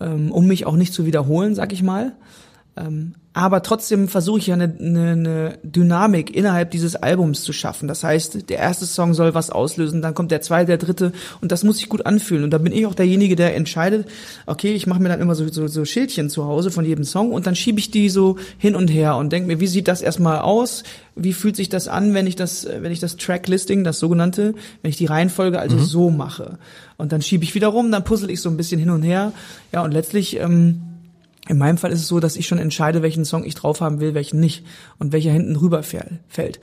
[0.00, 2.14] ähm, um mich auch nicht zu wiederholen, sag ich mal.
[2.76, 7.88] Ähm, aber trotzdem versuche ich ja eine, eine, eine Dynamik innerhalb dieses Albums zu schaffen.
[7.88, 11.50] Das heißt, der erste Song soll was auslösen, dann kommt der zweite, der dritte und
[11.50, 12.44] das muss sich gut anfühlen.
[12.44, 14.06] Und da bin ich auch derjenige, der entscheidet,
[14.46, 17.32] okay, ich mache mir dann immer so, so, so Schildchen zu Hause von jedem Song
[17.32, 20.00] und dann schiebe ich die so hin und her und denke mir, wie sieht das
[20.00, 20.84] erstmal aus?
[21.16, 24.90] Wie fühlt sich das an, wenn ich das, wenn ich das Tracklisting, das sogenannte, wenn
[24.90, 25.84] ich die Reihenfolge also mhm.
[25.84, 26.58] so mache?
[26.96, 29.32] Und dann schiebe ich wieder rum, dann puzzle ich so ein bisschen hin und her.
[29.72, 30.82] Ja, und letztlich ähm,
[31.48, 34.00] in meinem Fall ist es so, dass ich schon entscheide, welchen Song ich drauf haben
[34.00, 34.64] will, welchen nicht
[34.98, 36.60] und welcher hinten rüber fällt.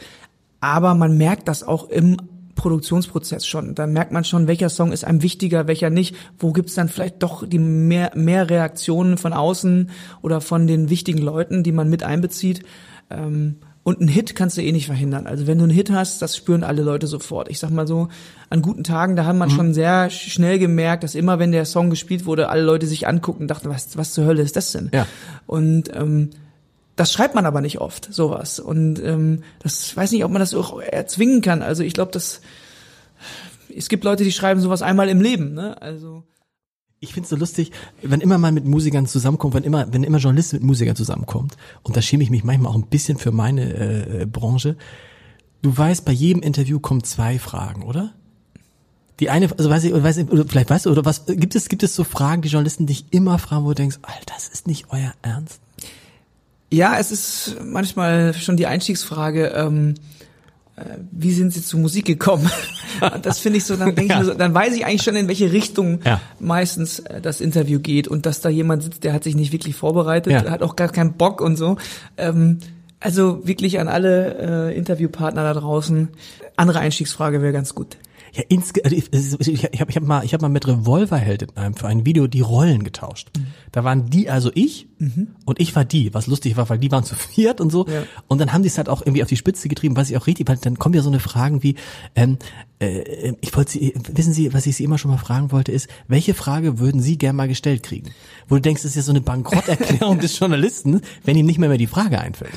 [0.59, 2.17] Aber man merkt das auch im
[2.55, 3.75] Produktionsprozess schon.
[3.75, 6.15] Da merkt man schon, welcher Song ist einem wichtiger, welcher nicht.
[6.37, 9.89] Wo gibt's dann vielleicht doch die mehr, mehr Reaktionen von außen
[10.21, 12.63] oder von den wichtigen Leuten, die man mit einbezieht.
[13.09, 15.25] Ähm, und ein Hit kannst du eh nicht verhindern.
[15.25, 17.49] Also wenn du einen Hit hast, das spüren alle Leute sofort.
[17.49, 18.09] Ich sag mal so,
[18.49, 19.55] an guten Tagen, da haben man mhm.
[19.55, 23.43] schon sehr schnell gemerkt, dass immer, wenn der Song gespielt wurde, alle Leute sich angucken
[23.43, 24.91] und dachten, was, was zur Hölle ist das denn?
[24.93, 25.07] Ja.
[25.47, 26.29] Und ähm,
[26.95, 28.59] das schreibt man aber nicht oft, sowas.
[28.59, 31.63] Und ähm, das weiß nicht, ob man das auch erzwingen kann.
[31.63, 32.41] Also ich glaube, dass
[33.75, 35.53] es gibt Leute, die schreiben sowas einmal im Leben.
[35.53, 35.81] Ne?
[35.81, 36.23] Also
[37.03, 37.71] ich find's so lustig,
[38.03, 41.97] wenn immer mal mit Musikern zusammenkommt, wenn immer, wenn immer Journalisten mit Musikern zusammenkommt, und
[41.97, 44.77] da schäme ich mich manchmal auch ein bisschen für meine äh, Branche.
[45.63, 48.13] Du weißt, bei jedem Interview kommen zwei Fragen, oder?
[49.19, 51.55] Die eine, also weiß ich, oder weiß ich, oder vielleicht weißt du, oder was, gibt
[51.55, 54.47] es, gibt es so Fragen, die Journalisten dich immer fragen, wo du denkst, Alter, das
[54.47, 55.59] ist nicht euer Ernst?
[56.71, 60.20] Ja, es ist manchmal schon die Einstiegsfrage, ähm, äh,
[61.11, 62.49] wie sind sie zu Musik gekommen?
[63.21, 65.51] das finde ich so, dann denke ich so, dann weiß ich eigentlich schon, in welche
[65.51, 66.21] Richtung ja.
[66.39, 69.75] meistens äh, das Interview geht und dass da jemand sitzt, der hat sich nicht wirklich
[69.75, 70.49] vorbereitet, ja.
[70.49, 71.77] hat auch gar keinen Bock und so.
[72.17, 72.59] Ähm,
[72.99, 76.09] also wirklich an alle äh, Interviewpartner da draußen,
[76.55, 77.97] andere Einstiegsfrage wäre ganz gut.
[78.33, 81.57] Ja, insge also ich, ich habe ich hab mal, ich hab mal mit Revolverheld in
[81.57, 83.29] einem, für ein Video die Rollen getauscht.
[83.37, 83.47] Mhm.
[83.71, 85.35] Da waren die also ich mhm.
[85.45, 87.85] und ich war die, was lustig war, weil die waren zu viert und so.
[87.87, 88.03] Ja.
[88.27, 90.27] Und dann haben die es halt auch irgendwie auf die Spitze getrieben, was ich auch
[90.27, 91.75] richtig, weil dann kommen ja so eine Fragen wie,
[92.15, 92.37] ähm,
[92.79, 95.89] äh, ich wollte Sie, wissen Sie, was ich Sie immer schon mal fragen wollte, ist,
[96.07, 98.11] welche Frage würden Sie gern mal gestellt kriegen?
[98.47, 101.69] Wo du denkst, das ist ja so eine Bankrotterklärung des Journalisten, wenn ihm nicht mehr,
[101.69, 102.53] mehr die Frage einfällt.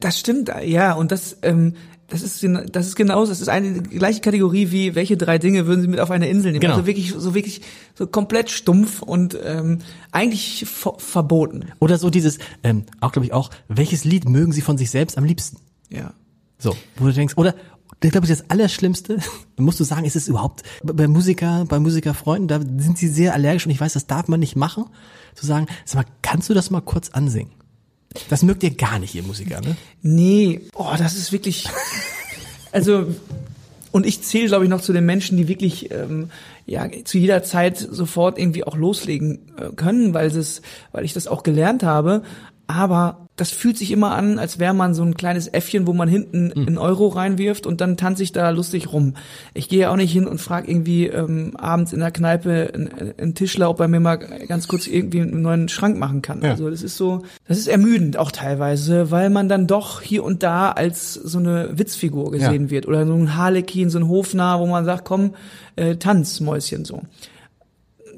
[0.00, 1.74] Das stimmt, ja, und das, ähm,
[2.10, 5.80] das ist, das ist genauso, das ist eine gleiche Kategorie wie, welche drei Dinge würden
[5.80, 6.60] Sie mit auf eine Insel nehmen?
[6.60, 6.74] Genau.
[6.74, 7.62] Also wirklich, so wirklich,
[7.94, 9.78] so komplett stumpf und ähm,
[10.12, 11.66] eigentlich verboten.
[11.78, 15.16] Oder so dieses, ähm, auch glaube ich auch, welches Lied mögen Sie von sich selbst
[15.16, 15.58] am liebsten?
[15.88, 16.12] Ja.
[16.58, 17.54] So, wo du denkst, oder
[18.02, 19.18] ich glaube, das Allerschlimmste,
[19.56, 23.66] musst du sagen, ist es überhaupt bei Musiker, bei Musikerfreunden, da sind sie sehr allergisch
[23.66, 24.86] und ich weiß, das darf man nicht machen,
[25.34, 27.52] zu sagen, sag mal, kannst du das mal kurz ansingen?
[28.28, 29.76] Das mögt ihr gar nicht, ihr Musiker, ne?
[30.02, 31.68] Nee, oh, das ist wirklich.
[32.72, 33.08] Also,
[33.90, 36.30] und ich zähle, glaube ich, noch zu den Menschen, die wirklich ähm,
[36.66, 41.26] ja zu jeder Zeit sofort irgendwie auch loslegen äh, können, weil es, weil ich das
[41.26, 42.22] auch gelernt habe.
[42.68, 46.10] Aber das fühlt sich immer an, als wäre man so ein kleines Äffchen, wo man
[46.10, 46.66] hinten mhm.
[46.66, 49.14] einen Euro reinwirft und dann tanze ich da lustig rum.
[49.54, 52.70] Ich gehe auch nicht hin und frage irgendwie ähm, abends in der Kneipe
[53.18, 56.42] einen, Tischler, ob er mir mal ganz kurz irgendwie einen neuen Schrank machen kann.
[56.42, 56.50] Ja.
[56.50, 60.42] Also das ist so, das ist ermüdend auch teilweise, weil man dann doch hier und
[60.42, 62.70] da als so eine Witzfigur gesehen ja.
[62.70, 65.34] wird oder so ein Harlekin, so ein Hofnarr, wo man sagt, komm,
[65.76, 67.00] äh, tanz, Mäuschen so.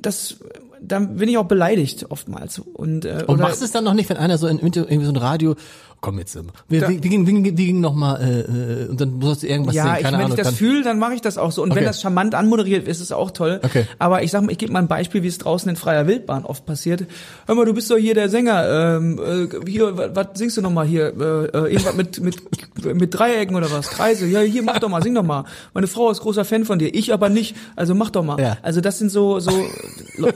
[0.01, 0.39] Das
[0.85, 2.59] dann bin ich auch beleidigt oftmals.
[2.59, 5.17] Und, äh, und machst es dann noch nicht, wenn einer so in, irgendwie so ein
[5.17, 5.55] Radio,
[6.03, 6.37] komm jetzt,
[6.69, 9.45] wie, da, wie, wie, ging, wie, wie ging noch mal, äh, äh, und dann musst
[9.45, 10.37] du irgendwas ja, sehen, keine ich, wenn Ahnung.
[10.37, 11.63] Ich das fühle, dann mache ich das auch so.
[11.63, 11.79] Und okay.
[11.79, 13.61] wenn das charmant anmoderiert ist, ist es auch toll.
[13.63, 13.87] Okay.
[14.01, 16.45] Aber ich sag mal, ich gebe mal ein Beispiel, wie es draußen in freier Wildbahn
[16.45, 17.07] oft passiert.
[17.47, 18.97] Hör mal, du bist doch hier der Sänger.
[18.97, 21.07] Ähm, äh, hier, was, singst du noch mal hier?
[21.07, 23.89] Äh, äh, irgendwas mit, mit, mit Dreiecken oder was?
[23.91, 24.27] Kreise.
[24.27, 25.45] Ja, hier, mach doch mal, sing doch mal.
[25.73, 27.55] Meine Frau ist großer Fan von dir, ich aber nicht.
[27.77, 28.41] Also mach doch mal.
[28.41, 28.57] Ja.
[28.63, 29.53] Also das sind so, so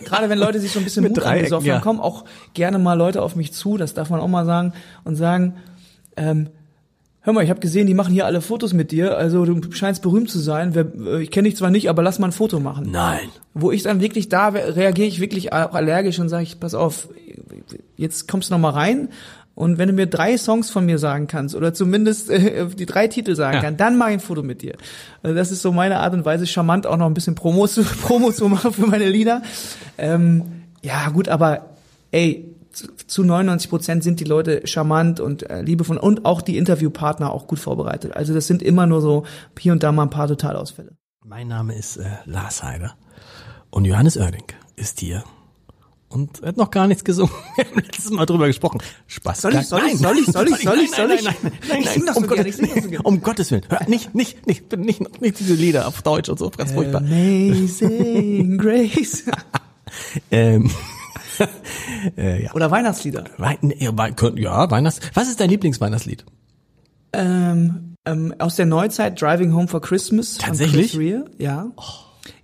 [0.05, 1.81] gerade wenn Leute sich so ein bisschen Mut angesoffen ja.
[1.81, 2.25] kommen auch
[2.55, 5.56] gerne mal Leute auf mich zu, das darf man auch mal sagen, und sagen,
[6.17, 6.49] ähm,
[7.21, 10.03] hör mal, ich habe gesehen, die machen hier alle Fotos mit dir, also du scheinst
[10.03, 10.75] berühmt zu sein.
[10.75, 12.91] Äh, ich kenne dich zwar nicht, aber lass mal ein Foto machen.
[12.91, 13.29] Nein.
[13.53, 17.09] Wo ich dann wirklich da reagiere ich wirklich auch allergisch und sage ich, pass auf,
[17.97, 19.09] jetzt kommst du noch mal rein
[19.57, 23.09] und wenn du mir drei Songs von mir sagen kannst oder zumindest äh, die drei
[23.09, 23.63] Titel sagen ja.
[23.63, 24.75] kannst, dann mach ich ein Foto mit dir.
[25.23, 27.83] Also das ist so meine Art und Weise, charmant auch noch ein bisschen Promo zu,
[28.03, 29.43] Promo zu machen für meine Lieder.
[29.97, 30.45] Ähm,
[30.83, 31.71] ja gut, aber
[32.13, 32.56] ey,
[33.07, 37.47] zu 99 Prozent sind die Leute charmant und äh, liebevoll und auch die Interviewpartner auch
[37.47, 38.15] gut vorbereitet.
[38.15, 39.25] Also das sind immer nur so
[39.59, 40.97] hier und da mal ein paar Totalausfälle.
[41.25, 42.95] Mein Name ist äh, Lars Heider
[43.71, 44.45] und Johannes Oerding
[44.77, 45.25] ist hier
[46.09, 47.33] und er hat noch gar nichts gesungen.
[47.57, 48.81] Wir haben letztes Mal drüber gesprochen.
[49.07, 49.43] Spaß.
[49.43, 51.25] Soll ich, soll ich, soll ich, soll ich, soll ich, soll ich?
[51.25, 53.05] Nein, nein, nein, ich sing das so gerne, ich.
[53.05, 53.65] Um Gottes Willen.
[53.69, 57.01] Hör, nicht, nicht, nicht, nicht, nicht diese Lieder auf Deutsch und so, ganz furchtbar.
[57.01, 59.25] Amazing Grace.
[60.31, 60.71] ähm,
[62.17, 62.53] äh, ja.
[62.55, 63.25] Oder Weihnachtslieder.
[64.37, 65.01] Ja, Weihnachts.
[65.15, 66.25] Was ist dein Lieblingsweihnachtslied?
[67.13, 70.39] Ähm, ähm, aus der Neuzeit Driving Home for Christmas.
[70.39, 70.93] Tatsächlich?
[70.93, 71.71] Chris Rea, ja.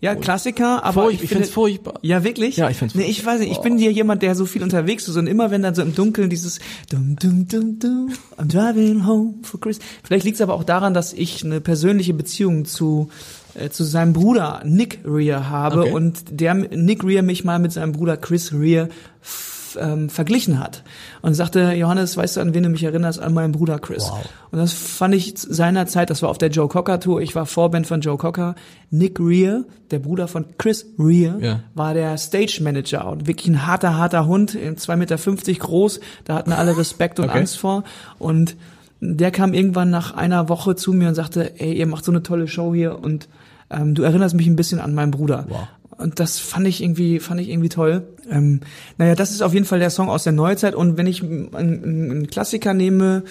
[0.00, 1.94] Ja, Klassiker, aber Furch- ich, ich finde, find's furchtbar.
[2.02, 2.56] Ja, wirklich?
[2.56, 5.08] Ja, ich find's Nee, ich weiß nicht, ich bin hier jemand, der so viel unterwegs
[5.08, 9.06] ist und immer wenn dann so im Dunkeln dieses dum dum dum dum I'm driving
[9.06, 9.86] home for Christmas.
[10.04, 13.10] Vielleicht liegt es aber auch daran, dass ich eine persönliche Beziehung zu
[13.54, 15.92] äh, zu seinem Bruder Nick Rea habe Okay.
[15.92, 18.88] und der Nick Rea mich mal mit seinem Bruder Chris Rea
[19.22, 20.82] f- ähm, verglichen hat
[21.22, 23.18] und sagte, Johannes, weißt du, an wen du mich erinnerst?
[23.20, 24.04] An meinen Bruder Chris.
[24.10, 24.20] Wow.
[24.50, 27.86] Und das fand ich seinerzeit, das war auf der Joe Cocker Tour, ich war Vorband
[27.86, 28.54] von Joe Cocker.
[28.90, 31.60] Nick Rea, der Bruder von Chris Rea, Ja.
[31.74, 36.52] war der Stage Manager und wirklich ein harter, harter Hund, 2,50 Meter groß, da hatten
[36.52, 37.38] alle Respekt und Okay.
[37.38, 37.84] Angst vor
[38.18, 38.56] und
[39.00, 42.22] der kam irgendwann nach einer Woche zu mir und sagte, ey, ihr macht so eine
[42.22, 43.26] tolle Show hier und
[43.72, 45.46] ähm, du erinnerst mich ein bisschen an meinen Bruder.
[45.48, 45.68] Wow.
[45.98, 48.02] Und das fand ich irgendwie, fand ich irgendwie toll.
[48.30, 48.60] Ähm,
[48.98, 50.74] naja, das ist auf jeden Fall der Song aus der Neuzeit.
[50.74, 53.22] Und wenn ich einen, einen Klassiker nehme,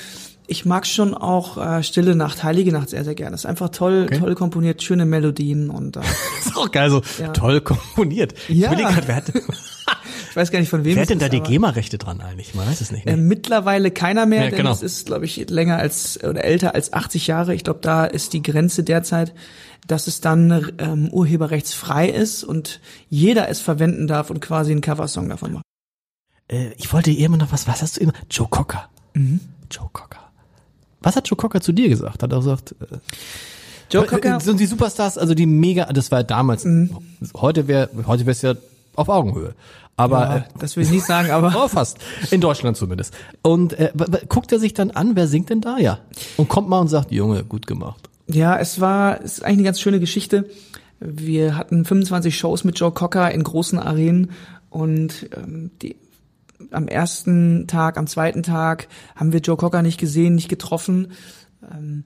[0.48, 3.32] ich mag schon auch äh, Stille Nacht, Heilige Nacht sehr, sehr gerne.
[3.32, 4.20] Das ist einfach toll, Okay.
[4.20, 6.02] toll komponiert, schöne Melodien und äh,
[6.46, 7.30] ist auch geil, so Ja.
[7.30, 8.34] toll komponiert.
[8.48, 8.72] Ja.
[8.72, 9.30] Ich, grad, wer hat,
[10.30, 12.54] ich weiß gar nicht von wem wer hat denn da ist, die GEMA-Rechte dran eigentlich?
[12.56, 13.06] Man weiß es nicht.
[13.08, 13.22] Äh, Ne?
[13.22, 14.72] mittlerweile keiner mehr, Ja, denn genau.
[14.72, 17.54] es ist, glaube ich, länger als oder älter als 80 Jahre.
[17.56, 19.34] Ich glaube, da ist die Grenze derzeit,
[19.88, 25.30] dass es dann ähm, urheberrechtsfrei ist und jeder es verwenden darf und quasi einen Coversong
[25.30, 25.64] davon macht.
[26.48, 28.14] Äh, ich wollte immer noch was, was hast du immer?
[28.30, 28.90] Joe Cocker.
[29.14, 29.40] Mhm.
[29.70, 30.20] Joe Cocker.
[31.02, 32.22] Was hat Joe Cocker zu dir gesagt?
[32.24, 32.98] Hat er gesagt, äh,
[33.90, 36.96] Joe Cocker, sind die Superstars, also die mega, das war ja damals, Mhm.
[37.36, 38.54] heute wäre, heute wäre es ja
[38.96, 39.54] auf Augenhöhe.
[39.98, 41.98] Aber, ja, äh, das will ich nicht sagen, aber Oh, fast.
[42.32, 43.14] In Deutschland zumindest.
[43.42, 43.92] Und äh,
[44.30, 45.78] guckt er sich dann an, wer singt denn da?
[45.78, 46.00] Ja.
[46.38, 48.10] Und kommt mal und sagt, Junge, gut gemacht.
[48.28, 50.50] Ja, es war, es ist eigentlich eine ganz schöne Geschichte.
[51.00, 54.32] Wir hatten 25 Shows mit Joe Cocker in großen Arenen
[54.70, 55.96] und ähm, die,
[56.72, 61.12] am ersten Tag, am zweiten Tag haben wir Joe Cocker nicht gesehen, nicht getroffen.
[61.72, 62.04] Ähm,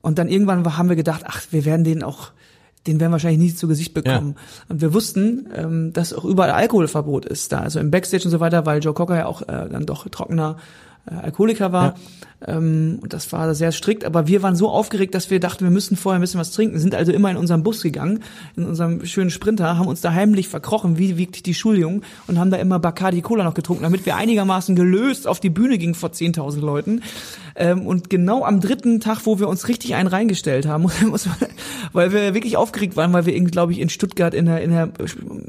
[0.00, 2.32] und dann irgendwann haben wir gedacht, ach, wir werden den auch,
[2.86, 4.34] den werden wir wahrscheinlich nie zu Gesicht bekommen.
[4.68, 8.40] Und wir wussten, ähm, dass auch überall Alkoholverbot ist da, also im Backstage und so
[8.40, 10.56] weiter, weil Joe Cocker ja auch äh, dann doch trockener
[11.06, 11.94] äh, Alkoholiker war.
[12.46, 15.70] Ähm, und das war sehr strikt, aber wir waren so aufgeregt, dass wir dachten, wir
[15.70, 18.20] müssen vorher ein bisschen was trinken, sind also immer in unserem Bus gegangen,
[18.56, 22.50] in unserem schönen Sprinter, haben uns da heimlich verkrochen, wie wirklich die Schuljungen, und haben
[22.50, 26.10] da immer Bacardi Cola noch getrunken, damit wir einigermaßen gelöst auf die Bühne gingen vor
[26.10, 27.02] 10.000 Leuten.
[27.54, 30.84] Ähm, und genau am dritten Tag, wo wir uns richtig einen reingestellt haben,
[31.92, 34.90] weil wir wirklich aufgeregt waren, weil wir glaube ich, in Stuttgart in der, in der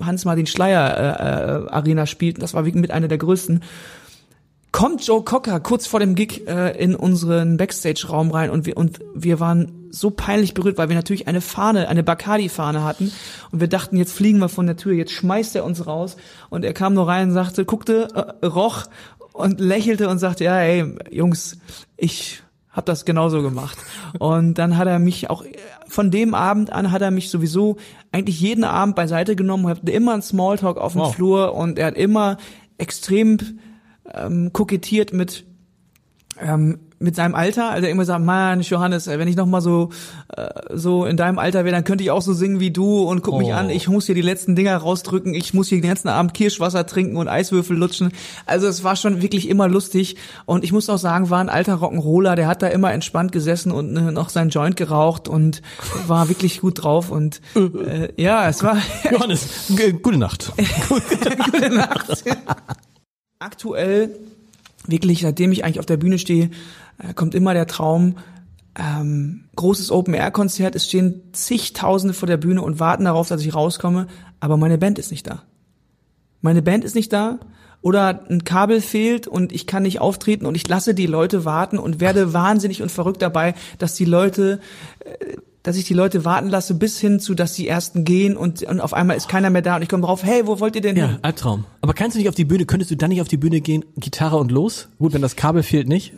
[0.01, 3.61] Hans-Martin Schleier äh, äh, spielten, das war wirklich mit einer der größten,
[4.73, 8.99] kommt Joe Cocker kurz vor dem Gig äh, in unseren Backstage-Raum rein und wir und
[9.13, 13.11] wir waren so peinlich berührt, weil wir natürlich eine Fahne, eine Bacardi-Fahne hatten
[13.51, 16.17] und wir dachten, jetzt fliegen wir von der Tür, jetzt schmeißt er uns raus
[16.49, 18.85] und er kam nur rein und sagte, guckte, äh, roch
[19.31, 21.57] und lächelte und sagte, ja, ey, Jungs,
[21.95, 23.77] ich hab das genauso gemacht.
[24.17, 25.45] Und dann hat er mich auch
[25.87, 27.77] von dem Abend an hat er mich sowieso
[28.11, 31.15] eigentlich jeden Abend beiseite genommen, hat immer einen Smalltalk auf dem Wow.
[31.15, 32.37] Flur und er hat immer
[32.79, 33.59] extrem
[34.13, 35.45] ähm, kokettiert mit
[36.41, 39.89] ähm, mit seinem Alter, also immer sagt, Mann, Johannes, wenn ich noch mal so
[40.37, 43.21] äh, so in deinem Alter wäre, dann könnte ich auch so singen wie du und
[43.21, 43.55] guck mich Oh.
[43.55, 46.85] an, ich muss hier die letzten Dinger rausdrücken, ich muss hier den ganzen Abend Kirschwasser
[46.85, 48.13] trinken und Eiswürfel lutschen.
[48.45, 51.75] Also es war schon wirklich immer lustig und ich muss auch sagen, war ein alter
[51.75, 55.61] Rock'n'Roller, der hat da immer entspannt gesessen und äh, noch sein Joint geraucht und
[56.07, 58.77] war wirklich gut drauf und äh, ja, es war
[59.11, 60.53] Johannes, gute Nacht.
[60.87, 62.23] Gute Nacht.
[63.43, 64.15] Aktuell,
[64.87, 66.49] wirklich, seitdem ich eigentlich auf der Bühne stehe,
[66.97, 68.15] äh, kommt immer der Traum,
[68.79, 74.07] ähm, großes Open-Air-Konzert, es stehen zigtausende vor der Bühne und warten darauf, dass ich rauskomme,
[74.39, 75.43] aber meine Band ist nicht da.
[76.39, 77.39] Meine Band ist nicht da
[77.81, 81.79] oder ein Kabel fehlt und ich kann nicht auftreten und ich lasse die Leute warten
[81.79, 84.61] und werde wahnsinnig und verrückt dabei, dass die Leute
[84.99, 88.63] äh, dass ich die Leute warten lasse bis hin zu, dass die ersten gehen und,
[88.63, 90.81] und auf einmal ist keiner mehr da und ich komme drauf, hey, wo wollt ihr
[90.81, 91.09] denn hin?
[91.11, 91.65] Ja, Albtraum.
[91.81, 93.85] Aber kannst du nicht auf die Bühne, könntest du dann nicht auf die Bühne gehen,
[93.95, 94.89] Gitarre und los?
[94.99, 96.13] Gut, wenn das Kabel fehlt, nicht?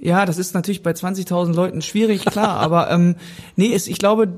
[0.00, 3.16] Ja, das ist natürlich bei 20.000 Leuten schwierig, klar, aber ähm,
[3.56, 4.28] nee, ist, ich glaube,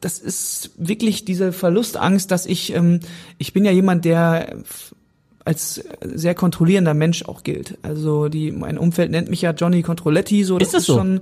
[0.00, 3.00] das ist wirklich diese Verlustangst, dass ich, ähm,
[3.38, 4.56] ich bin ja jemand, der
[5.46, 7.78] als sehr kontrollierender Mensch auch gilt.
[7.82, 10.96] Also die, mein Umfeld nennt mich ja Johnny Controletti, so Ist das so?
[10.96, 11.20] schon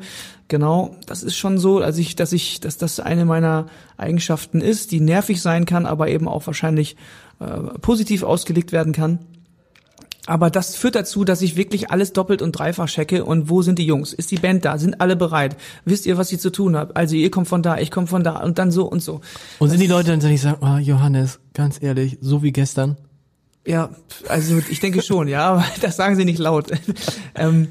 [0.49, 3.67] genau, das ist schon so, also ich, dass ich, dass das eine meiner
[3.99, 6.97] Eigenschaften ist, die nervig sein kann, aber eben auch wahrscheinlich
[7.39, 7.45] äh,
[7.81, 9.19] positiv ausgelegt werden kann.
[10.27, 13.27] Aber das führt dazu, dass ich wirklich alles doppelt und dreifach checke.
[13.27, 14.15] Und wo sind die Jungs?
[14.15, 14.79] Ist die Band da?
[14.79, 15.55] Sind alle bereit?
[15.85, 16.97] Wisst ihr, was ihr zu tun habt?
[16.97, 19.21] Also ihr kommt von da, ich komme von da und dann so und so.
[19.59, 22.97] Und sind die Leute dann, die sagen, oh, Johannes, ganz ehrlich, so wie gestern?
[23.67, 23.91] Ja,
[24.29, 26.71] also ich denke schon, ja, aber das sagen sie nicht laut.
[27.35, 27.69] ähm,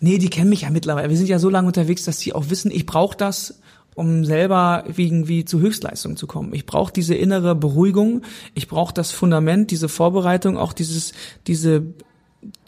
[0.00, 1.08] nee, die kennen mich ja mittlerweile.
[1.08, 3.60] Wir sind ja so lange unterwegs, dass sie auch wissen, ich brauche das,
[3.94, 6.52] um selber irgendwie zu Höchstleistung zu kommen.
[6.52, 8.22] Ich brauche diese innere Beruhigung,
[8.54, 11.12] ich brauche das Fundament, diese Vorbereitung, auch dieses,
[11.46, 11.84] diese,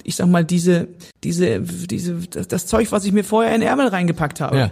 [0.03, 0.89] ich sag mal, diese,
[1.25, 4.59] diese, diese, das, Zeug, was ich mir vorher in den Ärmel reingepackt habe.
[4.59, 4.71] Ja.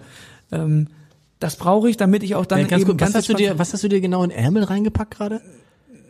[0.53, 0.89] Ähm,
[1.41, 3.59] das brauche ich, damit ich auch dann Äh, ganz eben gut, was hast du dir,
[3.59, 5.43] was hast du dir genau in Ärmel reingepackt gerade?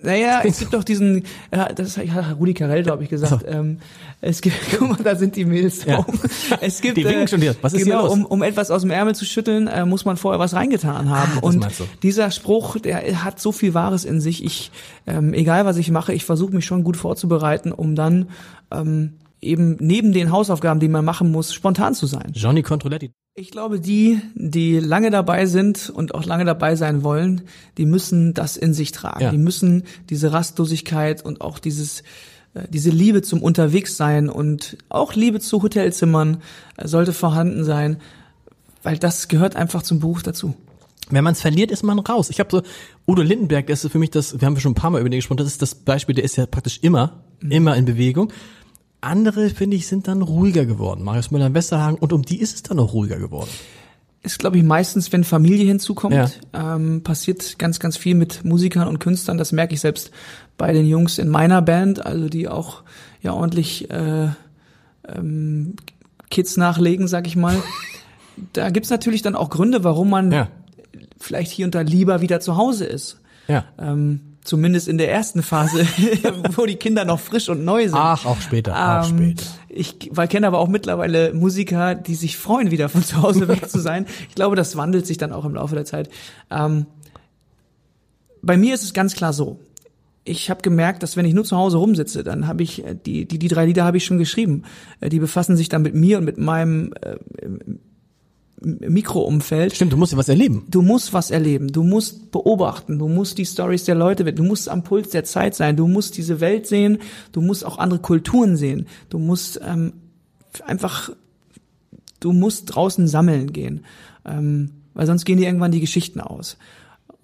[0.05, 3.43] Naja, es gibt doch diesen, ja, das hat Rudi Carell, glaube ich, gesagt.
[3.43, 3.47] So.
[3.47, 3.79] Ähm,
[4.21, 5.97] es gibt, guck mal, da sind die Mails Ja.
[6.03, 6.15] drauf.
[6.61, 7.55] Es gibt, Die winken schon dir.
[7.63, 8.13] Was ist hier genau, los?
[8.13, 11.33] Um, um etwas aus dem Ärmel zu schütteln, äh, muss man vorher was reingetan haben.
[11.37, 11.67] Ah, Und
[12.03, 14.45] dieser Spruch, der hat so viel Wahres in sich.
[14.45, 14.71] Ich,
[15.07, 18.29] ähm, egal was ich mache, ich versuche mich schon gut vorzubereiten, um dann
[18.71, 19.15] ähm,
[19.45, 22.33] eben neben den Hausaufgaben, die man machen muss, spontan zu sein.
[22.35, 23.13] Johnny Controletti.
[23.37, 27.43] Ich glaube, die, die lange dabei sind und auch lange dabei sein wollen,
[27.79, 29.23] die müssen das in sich tragen.
[29.23, 29.31] Ja.
[29.31, 32.03] Die müssen diese Rastlosigkeit und auch dieses,
[32.55, 36.43] äh, diese Liebe zum Unterwegssein und auch Liebe zu Hotelzimmern
[36.77, 37.97] äh, sollte vorhanden sein,
[38.85, 40.55] weil das gehört einfach zum Beruf dazu.
[41.11, 42.31] Wenn man es verliert, ist man raus.
[42.31, 42.63] Ich habe so
[43.07, 45.19] Udo Lindenberg, das ist für mich das, wir haben schon ein paar Mal über den
[45.19, 48.33] gesprochen, das ist das Beispiel, der ist ja praktisch immer, immer in Bewegung.
[49.05, 51.03] Andere, finde ich, sind dann ruhiger geworden.
[51.03, 53.51] Marius Müller-Westerhagen, und um die ist es dann auch ruhiger geworden.
[54.23, 56.31] Ist, glaube ich, meistens, wenn Familie hinzukommt, Ja.
[56.77, 59.37] ähm, passiert ganz, ganz viel mit Musikern und Künstlern.
[59.37, 60.11] Das merke ich selbst
[60.57, 62.83] bei den Jungs in meiner Band, also die auch
[63.21, 64.29] ja ordentlich äh,
[65.09, 65.75] ähm,
[66.31, 67.57] Kids nachlegen, sag ich mal.
[68.55, 70.49] da gibt's natürlich dann auch Gründe, warum man Ja.
[71.19, 73.19] vielleicht hier und da lieber wieder zu Hause ist.
[73.47, 73.65] Ja.
[73.79, 75.87] Ähm, zumindest in der ersten Phase,
[76.57, 77.95] wo die Kinder noch frisch und neu sind.
[77.97, 79.45] Ach, auch später, auch Ähm, später.
[79.77, 83.81] Ich kenne aber auch mittlerweile Musiker, die sich freuen, wieder von zu Hause weg zu
[83.81, 84.07] sein.
[84.29, 86.09] Ich glaube, das wandelt sich dann auch im Laufe der Zeit.
[86.51, 86.87] Ähm,
[88.43, 89.59] bei mir ist es ganz klar so.
[90.27, 93.27] Ich habe gemerkt, dass wenn ich nur zu Hause rumsitze, dann habe ich äh, die
[93.27, 94.63] die die drei Lieder habe ich schon geschrieben.
[95.01, 97.17] Äh, Die befassen sich dann mit mir und mit meinem äh,
[98.65, 99.75] Mikroumfeld.
[99.75, 100.65] Stimmt, du musst ja was erleben.
[100.69, 104.69] Du musst was erleben, du musst beobachten, du musst die Stories der Leute, du musst
[104.69, 106.99] am Puls der Zeit sein, du musst diese Welt sehen,
[107.33, 109.93] du musst auch andere Kulturen sehen, du musst ähm,
[110.67, 111.11] einfach,
[112.21, 113.85] du musst draußen sammeln gehen,
[114.25, 116.57] ähm, weil sonst gehen dir irgendwann die Geschichten aus.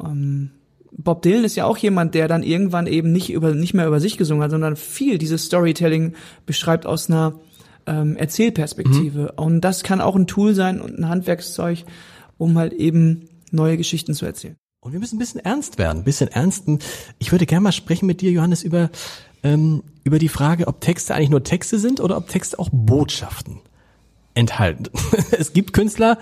[0.03, 0.51] Ähm,
[0.93, 4.01] Bob Dylan ist ja auch jemand, der dann irgendwann eben nicht über nicht mehr über
[4.01, 6.15] sich gesungen hat, sondern viel dieses Storytelling
[6.47, 7.35] beschreibt aus einer
[7.91, 9.33] ähm, Erzählperspektive.
[9.33, 11.85] Und das kann auch ein Tool sein und ein Handwerkszeug,
[12.39, 14.57] um halt eben neue Geschichten zu erzählen.
[14.81, 16.79] Und wir müssen ein bisschen ernst werden, ein bisschen ernsten.
[17.19, 18.91] Ich würde gerne mal sprechen mit dir, Johannes, über,
[19.43, 23.61] ähm, über die Frage, ob Texte eigentlich nur Texte sind oder ob Texte auch Botschaften
[24.35, 24.89] enthalten.
[25.33, 26.19] es gibt Künstler,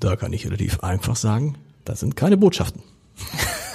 [0.00, 2.82] da kann ich relativ einfach sagen, das sind keine Botschaften.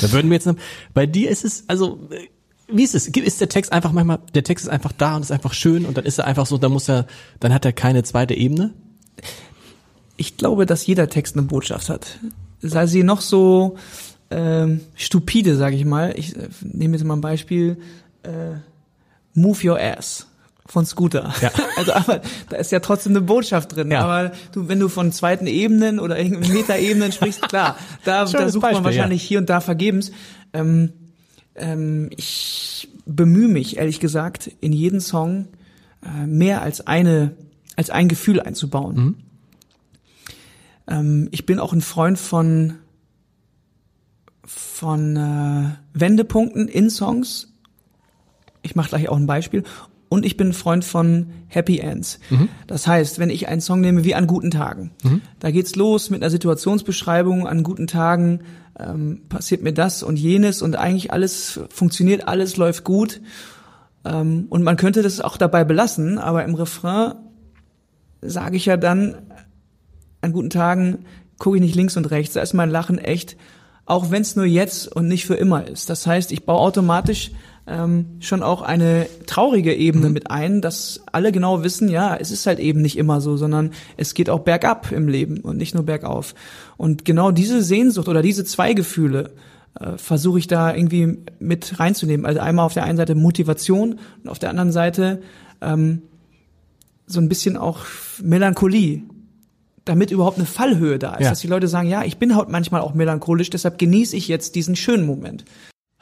[0.00, 0.56] da würden wir jetzt noch,
[0.94, 2.28] bei dir ist es, also, äh,
[2.68, 3.08] wie ist es?
[3.08, 5.96] Ist der Text einfach manchmal, der Text ist einfach da und ist einfach schön und
[5.96, 7.06] dann ist er einfach so, dann muss er,
[7.40, 8.72] dann hat er keine zweite Ebene?
[10.16, 12.18] Ich glaube, dass jeder Text eine Botschaft hat.
[12.60, 13.76] Sei sie noch so
[14.30, 16.14] ähm, stupide, sage ich mal.
[16.16, 17.78] Ich äh, nehme jetzt mal ein Beispiel.
[18.22, 18.56] Äh,
[19.34, 20.26] Move Your Ass
[20.66, 21.34] von Scooter.
[21.40, 21.50] Ja.
[21.76, 22.20] Also aber
[22.50, 23.90] da ist ja trotzdem eine Botschaft drin.
[23.90, 24.02] Ja.
[24.02, 28.82] Aber du, wenn du von zweiten Ebenen oder Metaebenen sprichst, klar, da, da sucht Beispiel,
[28.82, 30.12] man wahrscheinlich hier und da vergebens.
[30.52, 30.92] Ähm,
[31.54, 35.48] ähm, ich bemühe mich, ehrlich gesagt, in jeden Song
[36.04, 37.32] äh, mehr als eine,
[37.76, 39.22] als ein Gefühl einzubauen.
[40.86, 42.74] Ähm, ich bin auch ein Freund von
[44.44, 47.48] von äh, Wendepunkten in Songs.
[48.62, 49.64] Ich mache gleich auch ein Beispiel.
[50.12, 52.20] Und ich bin ein Freund von Happy Ends.
[52.66, 54.90] Das heißt, wenn ich einen Song nehme wie an guten Tagen,
[55.38, 57.46] da geht's los mit einer Situationsbeschreibung.
[57.46, 58.40] An guten Tagen
[58.78, 63.22] ähm, passiert mir das und jenes und eigentlich alles funktioniert, alles läuft gut.
[64.04, 67.14] Ähm, und man könnte das auch dabei belassen, aber im Refrain
[68.20, 69.14] sage ich ja dann,
[70.20, 71.06] an guten Tagen
[71.38, 73.38] gucke ich nicht links und rechts, da ist mein Lachen echt,
[73.86, 75.88] auch wenn es nur jetzt und nicht für immer ist.
[75.88, 77.30] Das heißt, ich baue automatisch
[77.66, 82.46] ähm, schon auch eine traurige Ebene mit ein, dass alle genau wissen, ja, es ist
[82.46, 85.84] halt eben nicht immer so, sondern es geht auch bergab im Leben und nicht nur
[85.84, 86.34] bergauf.
[86.76, 89.30] Und genau diese Sehnsucht oder diese zwei Gefühle
[89.78, 92.26] äh, versuche ich da irgendwie mit reinzunehmen.
[92.26, 95.22] Also einmal auf der einen Seite Motivation und auf der anderen Seite
[95.60, 96.02] ähm,
[97.06, 97.80] so ein bisschen auch
[98.22, 99.02] Melancholie,
[99.84, 101.30] damit überhaupt eine Fallhöhe da ist, Ja.
[101.30, 104.54] dass die Leute sagen, ja, ich bin halt manchmal auch melancholisch, deshalb genieße ich jetzt
[104.56, 105.44] diesen schönen Moment.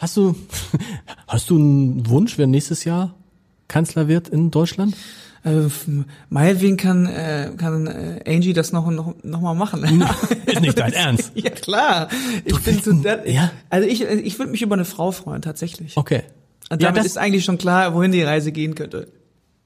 [0.01, 0.34] Hast du,
[1.28, 3.14] hast du einen Wunsch, wer nächstes Jahr
[3.68, 4.96] Kanzler wird in Deutschland?
[5.44, 5.68] Äh,
[6.28, 9.84] meinetwegen kann, äh, kann äh, Angie das noch, noch, noch mal machen.
[10.46, 11.32] Ist nicht dein Ernst.
[11.34, 12.09] ja, klar.
[12.44, 12.92] Ich bin so,
[13.26, 13.51] ja?
[13.70, 15.96] Also ich, ich würde mich über eine Frau freuen, tatsächlich.
[15.96, 16.24] Okay.
[16.70, 19.09] Und Ja, damit das- ist eigentlich schon klar, wohin die Reise gehen könnte.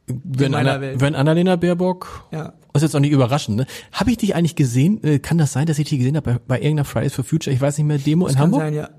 [0.07, 1.01] Wenn, Anna, Welt.
[1.01, 2.53] wenn Annalena Baerbock, Ja.
[2.75, 3.67] ist jetzt auch nicht überraschend, ne?
[3.91, 5.03] Habe ich dich eigentlich gesehen?
[5.03, 7.55] Äh, kann das sein, dass ich dich gesehen habe bei, bei irgendeiner Fridays for Future,
[7.55, 8.61] ich weiß nicht mehr, Demo in Kann Hamburg?
[8.61, 8.91] sein, ja.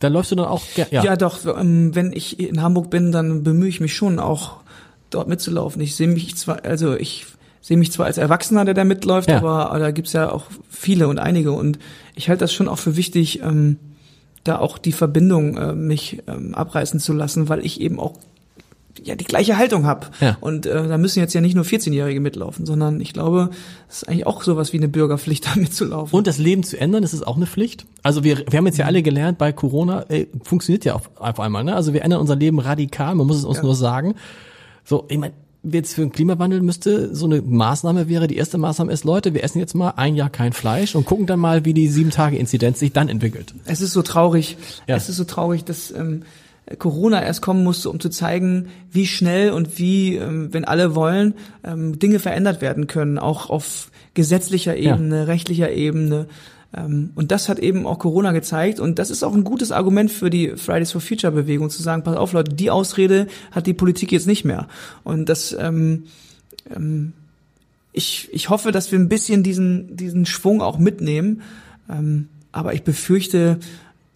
[0.00, 1.02] Da läufst du dann auch, ger- ja.
[1.04, 4.58] Ja, doch, ähm, wenn ich in Hamburg bin, dann bemühe ich mich schon auch
[5.10, 5.80] dort mitzulaufen.
[5.82, 7.26] Ich sehe mich zwar, also ich
[7.60, 9.38] sehe mich zwar als Erwachsener, der da mitläuft, Ja.
[9.38, 11.78] aber da gibt's ja auch viele und einige und
[12.14, 13.76] ich halte das schon auch für wichtig, ähm,
[14.44, 18.14] da auch die Verbindung äh, mich ähm, abreißen zu lassen, weil ich eben auch
[19.04, 20.06] ja die gleiche Haltung habe.
[20.20, 20.36] Ja.
[20.40, 23.50] Und äh, da müssen jetzt ja nicht nur 14-Jährige mitlaufen, sondern ich glaube,
[23.88, 26.16] es ist eigentlich auch sowas wie eine Bürgerpflicht, da mitzulaufen.
[26.16, 27.86] Und das Leben zu ändern, das ist auch eine Pflicht.
[28.02, 31.40] Also wir, wir haben jetzt ja alle gelernt, bei Corona äh, funktioniert ja auf, auf
[31.40, 31.64] einmal.
[31.64, 31.74] Ne?
[31.74, 33.62] Also wir ändern unser Leben radikal, man muss es uns Ja.
[33.64, 34.14] nur sagen.
[34.84, 35.34] So, ich meine,
[35.64, 39.42] jetzt für den Klimawandel müsste so eine Maßnahme wäre, die erste Maßnahme ist, Leute, wir
[39.44, 42.36] essen jetzt mal ein Jahr kein Fleisch und gucken dann mal, wie die sieben Tage
[42.36, 43.54] Inzidenz sich dann entwickelt.
[43.64, 44.56] Es ist so traurig.
[44.86, 44.96] Ja.
[44.96, 46.22] Es ist so traurig, dass ähm,
[46.78, 51.34] Corona erst kommen musste, um zu zeigen, wie schnell und wie, ähm, wenn alle wollen,
[51.64, 54.94] ähm, Dinge verändert werden können, auch auf gesetzlicher Ja.
[54.94, 56.26] Ebene, rechtlicher Ebene.
[56.76, 58.80] Ähm, und das hat eben auch Corona gezeigt.
[58.80, 62.02] Und das ist auch ein gutes Argument für die Fridays for Future Bewegung, zu sagen,
[62.02, 64.68] pass auf Leute, die Ausrede hat die Politik jetzt nicht mehr.
[65.04, 66.04] Und das, ähm,
[66.74, 67.14] ähm,
[67.92, 71.42] ich, ich hoffe, dass wir ein bisschen diesen, diesen Schwung auch mitnehmen.
[71.88, 73.58] Ähm, aber ich befürchte,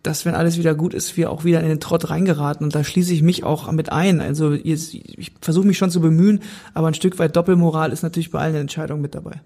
[0.02, 2.64] dass wenn alles wieder gut ist, wir auch wieder in den Trott reingeraten.
[2.64, 4.20] Und da schließe ich mich auch mit ein.
[4.20, 6.40] Also jetzt, ich versuche mich schon zu bemühen,
[6.74, 9.40] aber ein Stück weit Doppelmoral ist natürlich bei allen Entscheidungen mit dabei.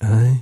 [0.00, 0.40] I'm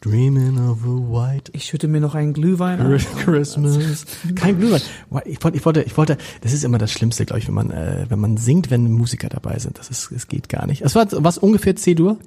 [0.00, 2.98] dreaming of a white Ich schütte mir noch einen Glühwein ein.
[3.18, 4.06] Christmas.
[4.34, 4.82] Kein Glühwein.
[5.24, 7.70] Ich wollte, ich wollte, ich wollte, das ist immer das Schlimmste, glaube ich, wenn man,
[7.70, 9.78] äh, wenn man singt, wenn Musiker dabei sind.
[9.78, 10.82] Das ist, es geht gar nicht.
[10.82, 12.18] Es war was ungefähr C-Dur?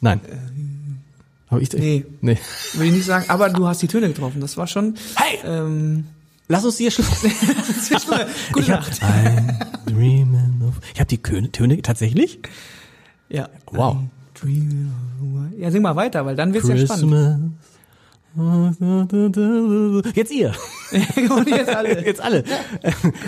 [0.00, 0.20] Nein.
[1.48, 2.38] Habe ich, Nee, nee.
[2.74, 4.40] will ich nicht sagen, aber du hast die Töne getroffen.
[4.40, 4.94] Das war schon.
[5.14, 5.38] Hey!
[5.44, 6.04] Ähm,
[6.48, 7.08] Lass uns hier Schluss.
[8.52, 9.00] gute ich hab, Nacht.
[9.86, 12.38] Dreaming of, ich habe die Töne, Töne tatsächlich?
[13.28, 13.48] Ja.
[13.72, 13.96] Wow.
[15.58, 17.54] Ja, sing mal weiter, weil dann wird's ja spannend.
[20.14, 20.52] Jetzt ihr.
[21.30, 22.04] Und jetzt alle.
[22.06, 22.44] Jetzt alle.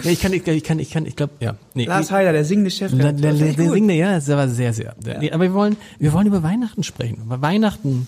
[0.03, 1.57] Ja, ich kann, ich kann, ich kann, ich glaube, ja.
[1.75, 2.93] Nee, Lars Heider, der singende Chef.
[2.93, 4.95] Der, der, der, der singende, ja, das war sehr, sehr.
[5.05, 7.23] Der, nee, aber wir wollen, wir wollen über Weihnachten sprechen.
[7.27, 8.07] Weil Weihnachten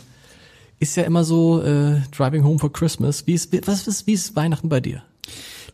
[0.78, 3.26] ist ja immer so äh, Driving Home for Christmas.
[3.26, 5.02] Wie ist, was ist, wie ist Weihnachten bei dir?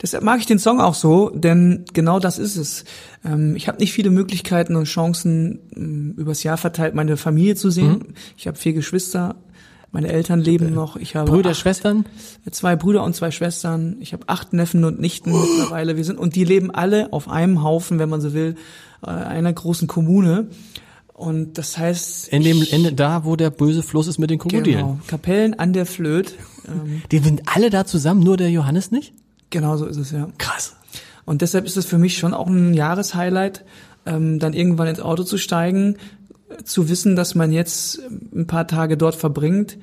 [0.01, 2.85] Deshalb mag ich den Song auch so, denn genau das ist es.
[3.25, 7.71] Ähm, ich habe nicht viele Möglichkeiten und Chancen, ähm, übers Jahr verteilt meine Familie zu
[7.71, 7.93] sehen.
[7.93, 8.15] Mhm.
[8.37, 9.37] Ich habe vier Geschwister,
[9.93, 10.97] meine Eltern leben noch.
[10.97, 12.05] Ich habe Brüder, acht, Schwestern?
[12.51, 13.97] zwei Brüder und zwei Schwestern.
[14.01, 15.97] Ich habe acht Neffen und Nichten mittlerweile.
[15.97, 18.57] Wir sind und die leben alle auf einem Haufen, wenn man so will,
[19.03, 20.49] äh, einer großen Kommune.
[21.13, 24.81] Und das heißt, In dem Ende, da, wo der böse Fluss ist mit den Krokodilen.
[24.81, 26.35] genau, Kapellen an der Flöt.
[26.69, 29.15] Ähm, Die sind alle da zusammen, nur der Johannes nicht?
[29.49, 30.29] genau so ist es ja.
[30.39, 30.77] Krass.
[31.25, 33.65] Und deshalb ist es für mich schon auch ein Jahreshighlight,
[34.05, 36.26] ähm, dann irgendwann ins Auto zu steigen, äh,
[36.65, 38.01] zu wissen, dass man jetzt
[38.35, 39.79] ein paar Tage dort verbringt.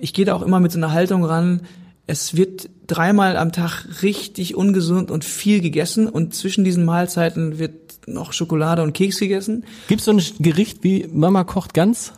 [0.00, 1.62] Ich gehe da auch immer mit so einer Haltung ran.
[2.06, 8.06] Es wird dreimal am Tag richtig ungesund und viel gegessen und zwischen diesen Mahlzeiten wird
[8.06, 9.64] noch Schokolade und Keks gegessen.
[9.88, 12.12] Gibt's so ein Gericht wie Mama kocht ganz?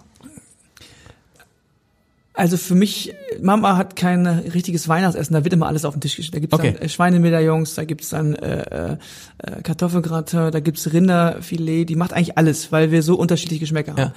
[2.39, 3.13] Also für mich,
[3.43, 6.37] Mama hat kein richtiges Weihnachtsessen, da wird immer alles auf den Tisch gestellt.
[6.37, 6.73] Da gibt's Okay.
[6.75, 8.93] dann äh, Schweinemedaillons, da gibt's dann äh,
[9.39, 13.99] äh, Kartoffelgratin, da gibt's Rinderfilet, die macht eigentlich alles, weil wir so unterschiedliche Geschmäcker haben.
[13.99, 14.13] Ja.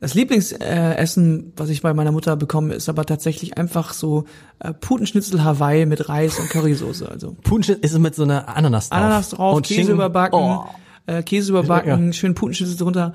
[0.00, 4.24] Das Lieblingsessen, äh, was ich bei meiner Mutter bekomme, ist aber tatsächlich einfach so
[4.58, 7.08] äh, Putenschnitzel Hawaii mit Reis und Currysoße.
[7.08, 8.98] Also Putenschnitt ist es mit so einer Ananas drauf.
[8.98, 9.94] Ananas drauf, Und Käse Schinken.
[9.94, 10.64] überbacken, Oh.
[11.06, 12.12] äh, Käse überbacken, Ja.
[12.12, 13.12] schön Putenschnitzel drunter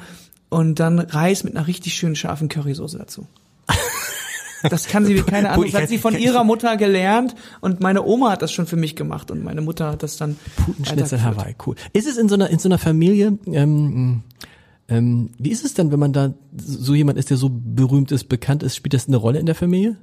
[0.47, 3.27] und dann Reis mit einer richtig schönen scharfen Currysoße dazu.
[4.69, 5.71] Das kann sie wie keine andere.
[5.71, 8.95] Das hat sie von ihrer Mutter gelernt und meine Oma hat das schon für mich
[8.95, 11.23] gemacht und meine Mutter hat das dann Putenschnitzel.
[11.23, 11.75] Hawaii, cool.
[11.93, 14.23] Ist es in so einer, in so einer Familie, ähm,
[14.89, 18.29] ähm, wie ist es denn, wenn man da so jemand ist, der so berühmt ist,
[18.29, 19.97] bekannt ist, spielt das eine Rolle in der Familie?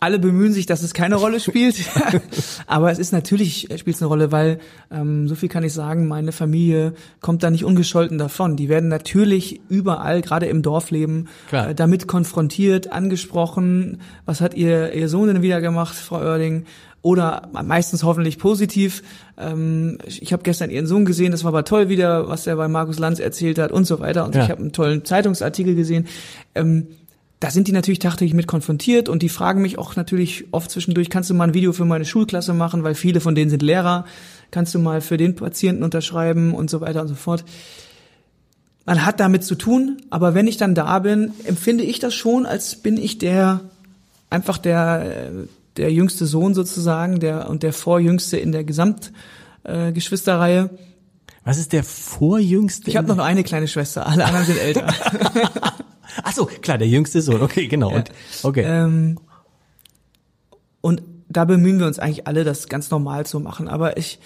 [0.00, 1.76] Alle bemühen sich, dass es keine Rolle spielt.
[2.66, 4.58] Aber es ist natürlich, spielt es eine Rolle, weil,
[4.90, 8.56] ähm, so viel kann ich sagen, meine Familie kommt da nicht ungescholten davon.
[8.56, 11.70] Die werden natürlich überall, gerade im Dorfleben, Klar.
[11.70, 14.00] äh, damit konfrontiert, angesprochen.
[14.24, 16.64] Was hat ihr, ihr Sohn denn wieder gemacht, Frau Oerding?
[17.02, 19.02] Oder meistens hoffentlich positiv.
[19.38, 22.66] Ähm, ich habe gestern ihren Sohn gesehen, das war aber toll wieder, was er bei
[22.66, 24.24] Markus Lanz erzählt hat und so weiter.
[24.24, 24.42] Und Ja.
[24.44, 26.06] ich habe einen tollen Zeitungsartikel gesehen.
[26.56, 26.88] Ähm,
[27.40, 31.10] da sind die natürlich tagtäglich mit konfrontiert und die fragen mich auch natürlich oft zwischendurch,
[31.10, 34.06] kannst du mal ein Video für meine Schulklasse machen, weil viele von denen sind Lehrer,
[34.50, 37.44] kannst du mal für den Patienten unterschreiben und so weiter und so fort.
[38.86, 42.46] Man hat damit zu tun, aber wenn ich dann da bin, empfinde ich das schon,
[42.46, 43.60] als bin ich der,
[44.30, 45.30] einfach der,
[45.76, 50.70] der jüngste Sohn sozusagen, der und der vorjüngste in der Gesamtgeschwisterreihe.
[50.72, 50.78] Äh.
[51.44, 52.88] Was ist der vorjüngste?
[52.88, 54.86] Ich habe noch eine kleine Schwester, alle anderen sind älter.
[56.22, 57.42] Ach so, klar, der jüngste Sohn.
[57.42, 57.94] Okay, genau.
[57.94, 58.10] Und,
[58.42, 58.62] okay.
[58.62, 59.18] Ähm,
[60.80, 63.68] und da bemühen wir uns eigentlich alle, das ganz normal zu machen.
[63.68, 64.18] Aber ich,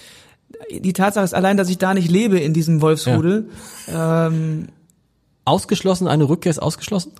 [0.70, 3.48] die Tatsache ist allein, dass ich da nicht lebe in diesem Wolfsrudel.
[3.86, 4.26] Ja.
[4.26, 4.68] Ähm,
[5.44, 7.12] ausgeschlossen, eine Rückkehr ist ausgeschlossen?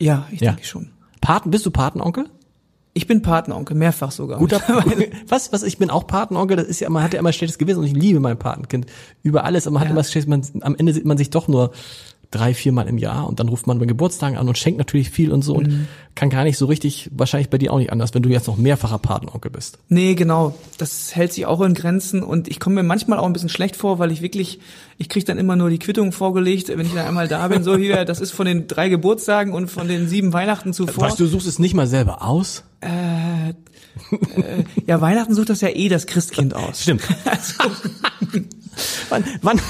[0.00, 0.52] Ja, ich ja.
[0.52, 0.90] denke schon.
[1.20, 2.28] Paten, bist du Patenonkel?
[2.92, 4.38] Ich bin Patenonkel, mehrfach sogar.
[4.38, 4.62] Guter,
[5.28, 7.80] was, was, ich bin auch Patenonkel, das ist ja, man hat ja immer schlechtes Gewissen
[7.80, 8.86] und ich liebe mein Patenkind
[9.22, 9.92] über alles, aber man hat ja.
[9.92, 11.72] immer schlechtes, man, am Ende sieht man sich doch nur
[12.30, 15.32] drei, viermal im Jahr und dann ruft man bei Geburtstagen an und schenkt natürlich viel
[15.32, 15.58] und so mhm.
[15.58, 18.46] und kann gar nicht so richtig, wahrscheinlich bei dir auch nicht anders, wenn du jetzt
[18.46, 19.78] noch mehrfacher Patenonkel bist.
[19.88, 20.54] Nee, genau.
[20.78, 23.76] Das hält sich auch in Grenzen und ich komme mir manchmal auch ein bisschen schlecht
[23.76, 24.58] vor, weil ich wirklich,
[24.98, 27.76] ich krieg dann immer nur die Quittung vorgelegt, wenn ich dann einmal da bin, so
[27.76, 31.04] hier, das ist von den drei Geburtstagen und von den sieben Weihnachten zuvor.
[31.04, 32.64] Weißt du, suchst es nicht mal selber aus?
[32.80, 36.82] Äh, äh, ja, Weihnachten sucht das ja eh das Christkind aus.
[36.82, 37.02] Stimmt.
[37.24, 37.54] Also,
[39.08, 39.60] wann, wann,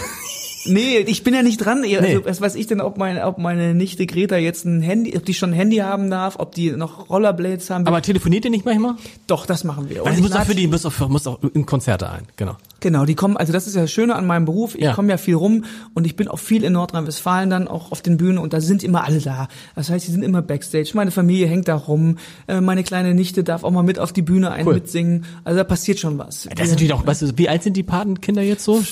[0.67, 1.83] Nee, ich bin ja nicht dran.
[1.83, 2.21] Also, nee.
[2.25, 5.35] was weiß ich denn, ob meine, ob meine Nichte Greta jetzt ein Handy, ob die
[5.35, 7.87] schon ein Handy haben darf, ob die noch Rollerblades haben.
[7.87, 8.95] Aber telefoniert ihr nicht manchmal?
[9.27, 10.05] Doch, das machen wir.
[10.05, 12.57] Weil ich muss auch für die, muss auch, muss auch in Konzerte ein, genau.
[12.81, 14.75] Genau, die kommen, also das ist ja das Schöne an meinem Beruf.
[14.75, 14.93] Ich ja.
[14.93, 15.65] komme ja viel rum
[15.95, 18.85] und ich bin auch viel in Nordrhein-Westfalen dann auch auf den Bühnen und da sind
[18.85, 19.49] immer alle da.
[19.75, 20.91] Das heißt, sie sind immer Backstage.
[20.95, 22.19] Meine Familie hängt da rum.
[22.47, 24.75] Äh, meine kleine Nichte darf auch mal mit auf die Bühne ein cool.
[24.75, 25.25] mitsingen.
[25.43, 26.49] Also da passiert schon was.
[26.55, 28.83] Das ist natürlich auch, weißt du, wie alt sind die Patenkinder jetzt so?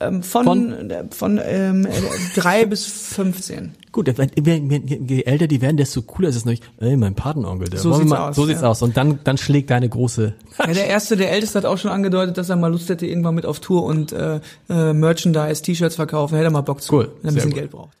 [0.00, 0.44] Ähm, von,
[1.10, 1.88] von, von ähm,
[2.34, 3.72] drei bis 15.
[3.92, 6.62] Gut, je älter die werden, desto cooler ist es nicht.
[6.78, 7.80] Ey, mein Patenonkel, der.
[7.80, 8.36] So sieht's mal, aus.
[8.36, 8.68] So sieht's ja.
[8.68, 8.82] aus.
[8.82, 10.34] Und dann, dann schlägt deine große.
[10.58, 13.34] Ja, der erste, der älteste hat auch schon angedeutet, dass er mal Lust hätte, irgendwann
[13.34, 16.34] mit auf Tour und äh, äh, Merchandise, T-Shirts verkaufen.
[16.36, 17.12] Hätte er mal Bock zu, cool.
[17.22, 17.58] wenn er ein bisschen gut.
[17.58, 17.96] Geld braucht.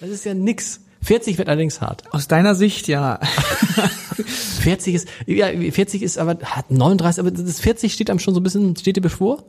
[0.00, 0.80] Das ist ja nix.
[1.02, 2.04] 40 wird allerdings hart.
[2.12, 3.18] Aus deiner Sicht, ja.
[4.60, 8.40] 40 ist, ja, 40 ist aber, hat 39, aber das 40 steht einem schon so
[8.40, 9.44] ein bisschen, steht dir bevor?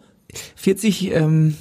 [0.56, 1.56] 40, ähm,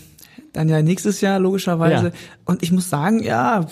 [0.52, 2.06] dann ja nächstes Jahr logischerweise.
[2.06, 2.12] Ja.
[2.44, 3.66] Und ich muss sagen, ja,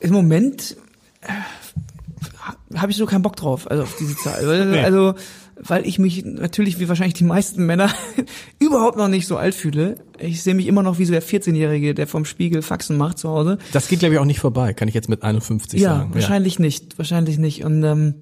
[0.00, 0.76] im Moment
[1.22, 4.66] äh, habe ich so keinen Bock drauf, also auf diese Zahl.
[4.66, 4.80] Nee.
[4.80, 5.14] Also,
[5.60, 7.90] weil ich mich natürlich wie wahrscheinlich die meisten Männer
[8.58, 9.96] überhaupt noch nicht so alt fühle.
[10.18, 13.28] Ich sehe mich immer noch wie so der 14-Jährige, der vom Spiegel Faxen macht zu
[13.28, 13.58] Hause.
[13.72, 16.14] Das geht glaube ich auch nicht vorbei, kann ich jetzt mit 51 ja, sagen.
[16.14, 17.64] Wahrscheinlich ja, wahrscheinlich nicht, wahrscheinlich nicht.
[17.64, 18.14] Und ähm,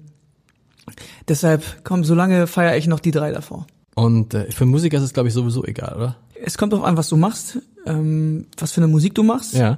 [1.27, 3.67] deshalb, komm, solange feiere ich noch die drei davor.
[3.93, 6.17] Und äh, für Musiker ist es glaube ich sowieso egal, oder?
[6.43, 9.53] Es kommt auch an, was du machst, ähm, was für eine Musik du machst.
[9.53, 9.77] Ja.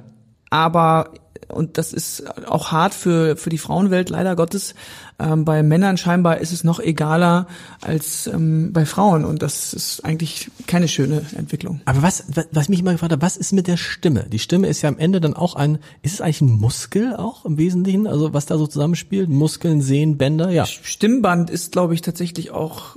[0.50, 1.12] Aber
[1.48, 4.74] und das ist auch hart für für die Frauenwelt leider Gottes.
[5.18, 7.46] Ähm, bei Männern scheinbar ist es noch egaler
[7.80, 11.80] als ähm, bei Frauen und das ist eigentlich keine schöne Entwicklung.
[11.84, 14.26] Aber was was mich immer gefragt hat, was ist mit der Stimme?
[14.30, 17.44] Die Stimme ist ja am Ende dann auch ein, ist es eigentlich ein Muskel auch
[17.44, 18.06] im Wesentlichen?
[18.06, 20.66] Also was da so zusammenspielt, Muskeln, Sehnen, Bänder, ja.
[20.66, 22.96] Stimmband ist glaube ich tatsächlich auch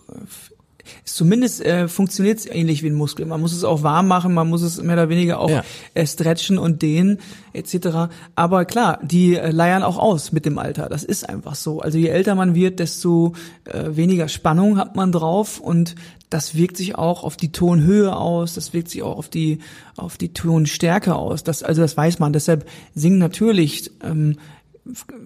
[1.06, 3.26] zumindest äh, funktioniert es ähnlich wie ein Muskel.
[3.26, 5.64] Man muss es auch warm machen, man muss es mehr oder weniger auch ja.
[5.94, 7.20] äh, stretchen und dehnen
[7.54, 8.14] etc.
[8.36, 10.90] Aber klar, die äh, leiern auch aus mit dem Alter.
[10.90, 11.82] Das ist einfach so.
[11.82, 13.34] Also je älter man wird, desto
[13.66, 15.96] äh, weniger Spannung hat man drauf und
[16.30, 19.60] das wirkt sich auch auf die Tonhöhe aus, das wirkt sich auch auf die
[19.96, 21.44] auf die Tonstärke aus.
[21.44, 22.34] Das also das weiß man.
[22.34, 24.38] Deshalb singen natürlich, ähm,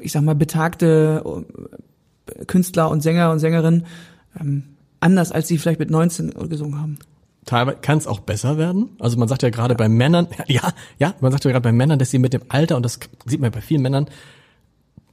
[0.02, 1.24] ich sag mal betagte
[2.28, 3.86] äh, Künstler und Sänger und Sängerinnen
[4.40, 4.64] ähm,
[5.00, 6.98] anders, als sie vielleicht mit 19 gesungen haben.
[7.46, 8.90] Teilweise kann es auch besser werden.
[9.00, 9.78] Also man sagt ja gerade ja.
[9.78, 12.76] bei Männern, ja, ja, man sagt ja gerade bei Männern, dass sie mit dem Alter,
[12.76, 14.08] und das sieht man bei vielen Männern,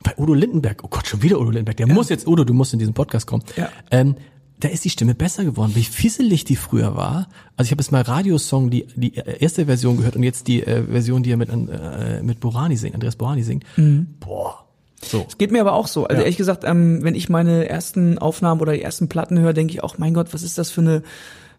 [0.02, 1.94] bei Udo Lindenberg, oh Gott, schon wieder Udo Lindenberg, der ja.
[1.94, 3.44] muss jetzt, Udo, du musst in diesen Podcast kommen.
[3.56, 3.70] Ja.
[3.90, 4.16] Ähm,
[4.60, 7.28] da ist die Stimme besser geworden, wie fisselig die früher war.
[7.56, 10.84] Also ich habe jetzt mal Radiosong, die die erste Version gehört und jetzt die äh,
[10.84, 13.64] Version, die er mit äh, mit Borani singt, Andreas Borani singt.
[13.76, 14.14] Mhm.
[14.20, 14.64] Boah,
[15.02, 15.24] so.
[15.28, 16.04] Es geht mir aber auch so.
[16.04, 16.22] Also ja.
[16.22, 19.82] ehrlich gesagt, ähm, wenn ich meine ersten Aufnahmen oder die ersten Platten höre, denke ich
[19.82, 21.02] auch, mein Gott, was ist das für eine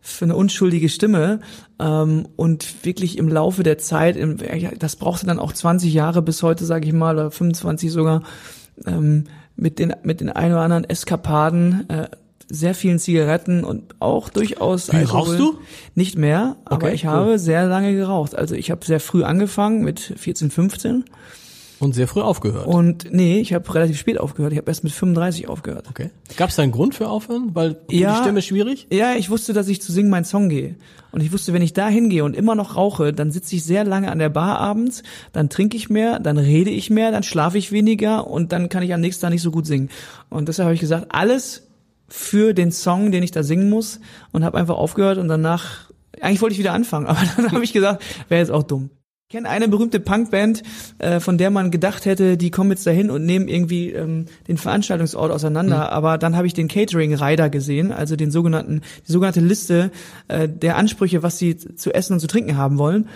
[0.02, 1.40] für eine unschuldige Stimme
[1.80, 4.38] ähm, und wirklich im Laufe der Zeit, im,
[4.78, 8.22] das brauchte dann auch 20 Jahre bis heute, sage ich mal, oder 25 sogar,
[8.86, 9.24] ähm,
[9.56, 12.08] mit den mit den ein oder anderen Eskapaden, äh,
[12.48, 15.20] sehr vielen Zigaretten und auch durchaus Wie Alkohol.
[15.22, 15.58] rauchst du?
[15.96, 17.10] Nicht mehr, aber ich cool.
[17.10, 18.36] habe sehr lange geraucht.
[18.36, 21.06] Also ich habe sehr früh angefangen mit 14, 15
[21.80, 22.68] und sehr früh aufgehört.
[22.68, 24.54] Und nee, ich habe relativ spät aufgehört.
[24.54, 25.88] Ich habe erst mit 35 aufgehört.
[25.90, 26.10] Okay.
[26.38, 27.52] Gab es da einen Grund für aufhören?
[27.54, 28.88] Weil ja, die Stimme schwierig?
[28.92, 30.76] Ja, ich wusste, dass ich zu singen meinen Song gehe.
[31.12, 33.84] Und ich wusste, wenn ich da hingehe und immer noch rauche, dann sitze ich sehr
[33.84, 37.58] lange an der Bar abends, dann trinke ich mehr, dann rede ich mehr, dann schlafe
[37.58, 39.90] ich weniger und dann kann ich am nächsten Tag nicht so gut singen.
[40.30, 41.68] Und deshalb habe ich gesagt, alles
[42.08, 44.00] für den Song, den ich da singen muss
[44.32, 45.90] und habe einfach aufgehört und danach,
[46.22, 48.90] eigentlich wollte ich wieder anfangen, aber dann habe ich gesagt, wäre jetzt auch dumm.
[49.28, 50.62] Ich kenne eine berühmte Punkband,
[51.00, 54.58] äh, von der man gedacht hätte, die kommen jetzt dahin und nehmen irgendwie ähm, den
[54.58, 55.78] Veranstaltungsort auseinander.
[55.78, 55.82] Mhm.
[55.82, 59.90] Aber dann habe ich den Catering-Rider gesehen, also den sogenannten, die sogenannte Liste
[60.28, 63.10] äh, der Ansprüche, was sie zu essen und zu trinken haben wollen.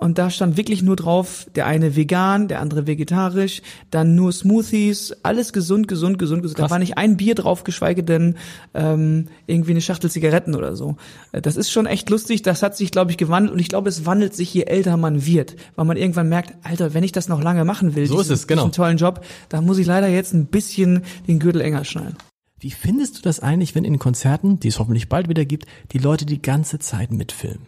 [0.00, 5.12] Und da stand wirklich nur drauf, der eine vegan, der andere vegetarisch, dann nur Smoothies,
[5.22, 6.58] alles gesund, gesund, gesund, gesund.
[6.58, 6.68] Krass.
[6.68, 8.36] Da war nicht ein Bier drauf, geschweige denn
[8.74, 10.96] ähm, irgendwie eine Schachtel Zigaretten oder so.
[11.32, 13.88] Äh, das ist schon echt lustig, das hat sich, glaube ich, gewandelt und ich glaube,
[13.88, 17.28] es wandelt sich, je älter man wird, weil man irgendwann merkt, Alter, wenn ich das
[17.28, 18.62] noch lange machen will, so diesen, ist es, genau.
[18.62, 22.16] diesen tollen Job, dann muss ich leider jetzt ein bisschen den Gürtel enger schnallen.
[22.60, 25.98] Wie findest du das eigentlich, wenn in Konzerten, die es hoffentlich bald wieder gibt, die
[25.98, 27.66] Leute die ganze Zeit mitfilmen?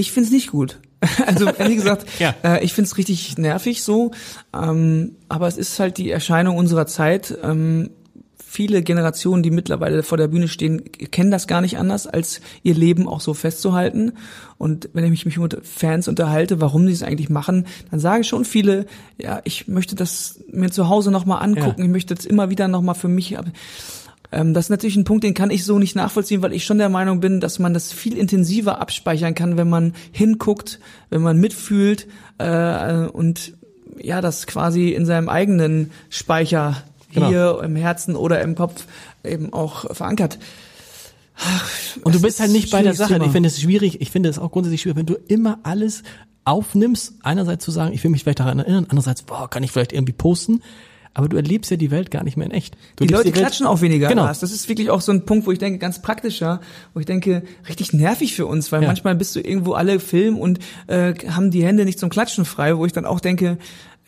[0.00, 0.80] Ich find's nicht gut.
[1.26, 2.34] Also ehrlich gesagt, ja.
[2.44, 4.10] äh, ich find's richtig nervig so.
[4.54, 7.38] Ähm, aber es ist halt die Erscheinung unserer Zeit.
[7.42, 7.90] Ähm,
[8.36, 12.74] viele Generationen, die mittlerweile vor der Bühne stehen, kennen das gar nicht anders, als ihr
[12.74, 14.12] Leben auch so festzuhalten.
[14.58, 18.44] Und wenn ich mich mit Fans unterhalte, warum die es eigentlich machen, dann sagen schon
[18.44, 18.86] viele,
[19.18, 21.84] ja, ich möchte das mir zu Hause nochmal angucken, ja.
[21.84, 23.36] ich möchte das immer wieder nochmal für mich.
[24.32, 26.78] Ähm, das ist natürlich ein Punkt, den kann ich so nicht nachvollziehen, weil ich schon
[26.78, 30.78] der Meinung bin, dass man das viel intensiver abspeichern kann, wenn man hinguckt,
[31.08, 32.06] wenn man mitfühlt
[32.38, 33.54] äh, und
[34.02, 37.28] ja, das quasi in seinem eigenen Speicher genau.
[37.28, 38.86] hier im Herzen oder im Kopf
[39.24, 40.38] eben auch verankert.
[41.36, 41.70] Ach,
[42.04, 43.14] und du bist halt nicht bei der Sache.
[43.14, 43.26] Thema.
[43.26, 46.02] Ich finde es schwierig, ich finde es auch grundsätzlich schwierig, wenn du immer alles
[46.44, 49.92] aufnimmst, einerseits zu sagen, ich will mich vielleicht daran erinnern, andererseits, boah, kann ich vielleicht
[49.92, 50.62] irgendwie posten,
[51.14, 52.76] aber du erlebst ja die Welt gar nicht mehr in echt.
[52.96, 54.08] Du die Leute die klatschen auch weniger.
[54.08, 54.26] Genau.
[54.26, 56.60] Das ist wirklich auch so ein Punkt, wo ich denke, ganz praktischer,
[56.94, 58.88] wo ich denke, richtig nervig für uns, weil ja.
[58.88, 62.76] manchmal bist du irgendwo alle filmen und äh, haben die Hände nicht zum Klatschen frei,
[62.76, 63.58] wo ich dann auch denke,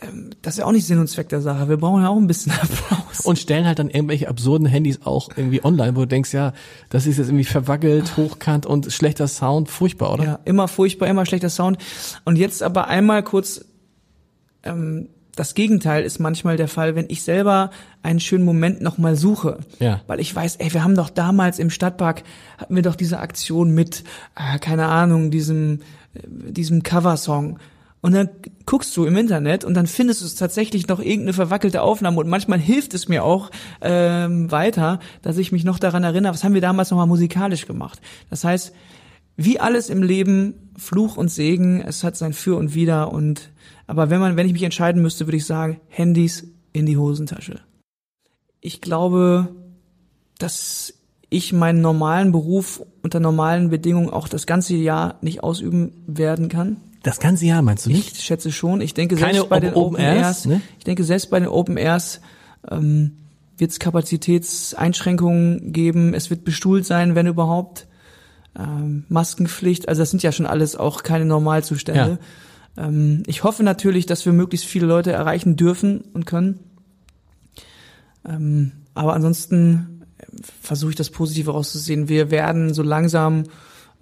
[0.00, 1.68] ähm, das ist ja auch nicht Sinn und Zweck der Sache.
[1.68, 3.20] Wir brauchen ja auch ein bisschen Applaus.
[3.24, 6.52] Und stellen halt dann irgendwelche absurden Handys auch irgendwie online, wo du denkst, ja,
[6.88, 10.24] das ist jetzt irgendwie verwackelt, hochkant und schlechter Sound, furchtbar, oder?
[10.24, 11.78] Ja, immer furchtbar, immer schlechter Sound.
[12.24, 13.64] Und jetzt aber einmal kurz
[14.62, 17.70] ähm, das Gegenteil ist manchmal der Fall, wenn ich selber
[18.02, 19.60] einen schönen Moment nochmal suche.
[19.78, 20.00] Ja.
[20.06, 22.22] Weil ich weiß, ey, wir haben doch damals im Stadtpark,
[22.58, 24.04] hatten wir doch diese Aktion mit,
[24.36, 25.80] äh, keine Ahnung, diesem,
[26.14, 26.20] äh,
[26.52, 27.58] diesem Coversong.
[28.02, 28.28] Und dann
[28.66, 32.28] guckst du im Internet und dann findest du es tatsächlich noch irgendeine verwackelte Aufnahme und
[32.28, 36.52] manchmal hilft es mir auch ähm, weiter, dass ich mich noch daran erinnere, was haben
[36.52, 38.00] wir damals nochmal musikalisch gemacht.
[38.28, 38.74] Das heißt,
[39.36, 43.50] wie alles im Leben, Fluch und Segen, es hat sein Für und Wider und
[43.86, 47.60] aber wenn man, wenn ich mich entscheiden müsste, würde ich sagen, Handys in die Hosentasche.
[48.60, 49.54] Ich glaube,
[50.38, 50.94] dass
[51.28, 56.76] ich meinen normalen Beruf unter normalen Bedingungen auch das ganze Jahr nicht ausüben werden kann.
[57.02, 58.16] Das ganze Jahr meinst du nicht?
[58.16, 58.80] Ich schätze schon.
[58.80, 60.60] Ich denke Keine selbst bei den Open, Open Airs, Airs ne?
[60.78, 62.20] ich denke selbst bei den Open Airs
[62.70, 63.16] ähm,
[63.58, 66.14] wird es Kapazitätseinschränkungen geben.
[66.14, 67.88] Es wird bestuhlt sein, wenn überhaupt.
[68.58, 72.18] Ähm, Maskenpflicht, also das sind ja schon alles auch keine Normalzustände.
[72.76, 72.86] Ja.
[72.86, 76.60] Ähm, ich hoffe natürlich, dass wir möglichst viele Leute erreichen dürfen und können.
[78.28, 80.24] Ähm, aber ansonsten äh,
[80.60, 82.08] versuche ich das Positive rauszusehen.
[82.08, 83.44] Wir werden so langsam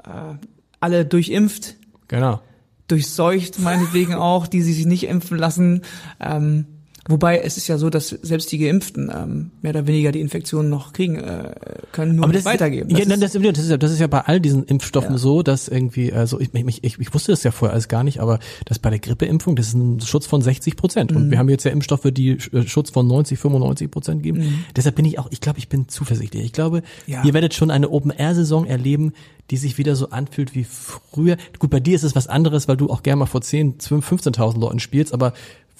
[0.04, 0.34] äh,
[0.80, 1.76] alle durchimpft.
[2.08, 2.40] Genau.
[2.88, 5.82] Durchseucht meinetwegen auch, die sich nicht impfen lassen.
[6.18, 6.66] Ähm,
[7.10, 10.70] Wobei es ist ja so, dass selbst die Geimpften ähm, mehr oder weniger die Infektion
[10.70, 11.54] noch kriegen äh,
[11.90, 12.88] können, nur Aber das, weitergeben.
[12.88, 15.18] Das, ja, ist, das, das, ist ja, das ist ja bei all diesen Impfstoffen ja.
[15.18, 18.20] so, dass irgendwie, also ich, ich, ich, ich wusste das ja vorher alles gar nicht,
[18.20, 21.10] aber das bei der Grippeimpfung, das ist ein Schutz von 60 Prozent.
[21.10, 21.16] Mhm.
[21.16, 24.38] Und wir haben jetzt ja Impfstoffe, die äh, Schutz von 90, 95 Prozent geben.
[24.38, 24.64] Mhm.
[24.76, 26.44] Deshalb bin ich auch, ich glaube, ich bin zuversichtlich.
[26.44, 27.24] Ich glaube, ja.
[27.24, 29.14] ihr werdet schon eine Open-Air-Saison erleben,
[29.50, 31.36] die sich wieder so anfühlt wie früher.
[31.58, 34.12] Gut, bei dir ist es was anderes, weil du auch gerne mal vor 10, 12,
[34.12, 35.32] 15.000 Leuten spielst, aber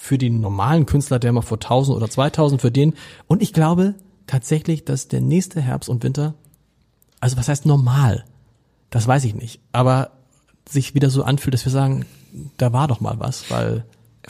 [0.03, 2.95] für den normalen Künstler, der mal vor 1000 oder 2000 für den.
[3.27, 3.97] Und ich glaube
[4.27, 6.33] tatsächlich, dass der nächste Herbst und Winter,
[7.21, 8.25] also was heißt normal?
[8.89, 9.61] Das weiß ich nicht.
[9.73, 10.13] Aber
[10.67, 12.07] sich wieder so anfühlt, dass wir sagen,
[12.57, 13.85] da war doch mal was, weil.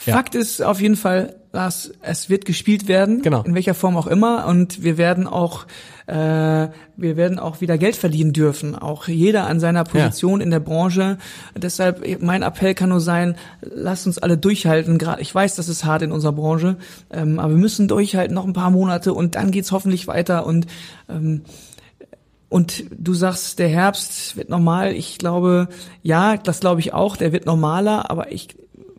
[0.05, 0.13] Ja.
[0.15, 3.41] Fakt ist auf jeden Fall, dass es wird gespielt werden, genau.
[3.43, 5.67] in welcher Form auch immer, und wir werden auch
[6.11, 10.43] äh, wir werden auch wieder Geld verdienen dürfen, auch jeder an seiner Position ja.
[10.43, 11.17] in der Branche.
[11.55, 14.97] Deshalb mein Appell kann nur sein: Lasst uns alle durchhalten.
[14.97, 16.75] Gerade ich weiß, das ist hart in unserer Branche,
[17.11, 20.67] ähm, aber wir müssen durchhalten noch ein paar Monate und dann geht's hoffentlich weiter und
[21.07, 21.43] ähm,
[22.49, 24.91] und du sagst, der Herbst wird normal.
[24.91, 25.69] Ich glaube,
[26.03, 27.15] ja, das glaube ich auch.
[27.15, 28.49] Der wird normaler, aber ich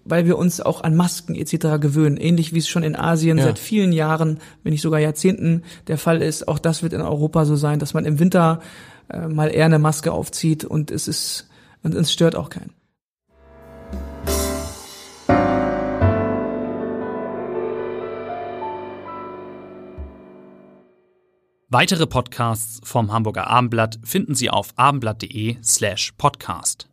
[0.05, 1.81] weil wir uns auch an Masken etc.
[1.81, 3.45] gewöhnen, ähnlich wie es schon in Asien ja.
[3.45, 6.49] seit vielen Jahren, wenn nicht sogar Jahrzehnten der Fall ist.
[6.49, 8.61] Auch das wird in Europa so sein, dass man im Winter
[9.09, 11.49] äh, mal eher eine Maske aufzieht und es ist
[11.83, 12.73] und es stört auch keinen.
[21.75, 26.92] Weitere Podcasts vom Hamburger Abendblatt finden Sie auf abendblatt.de slash podcast.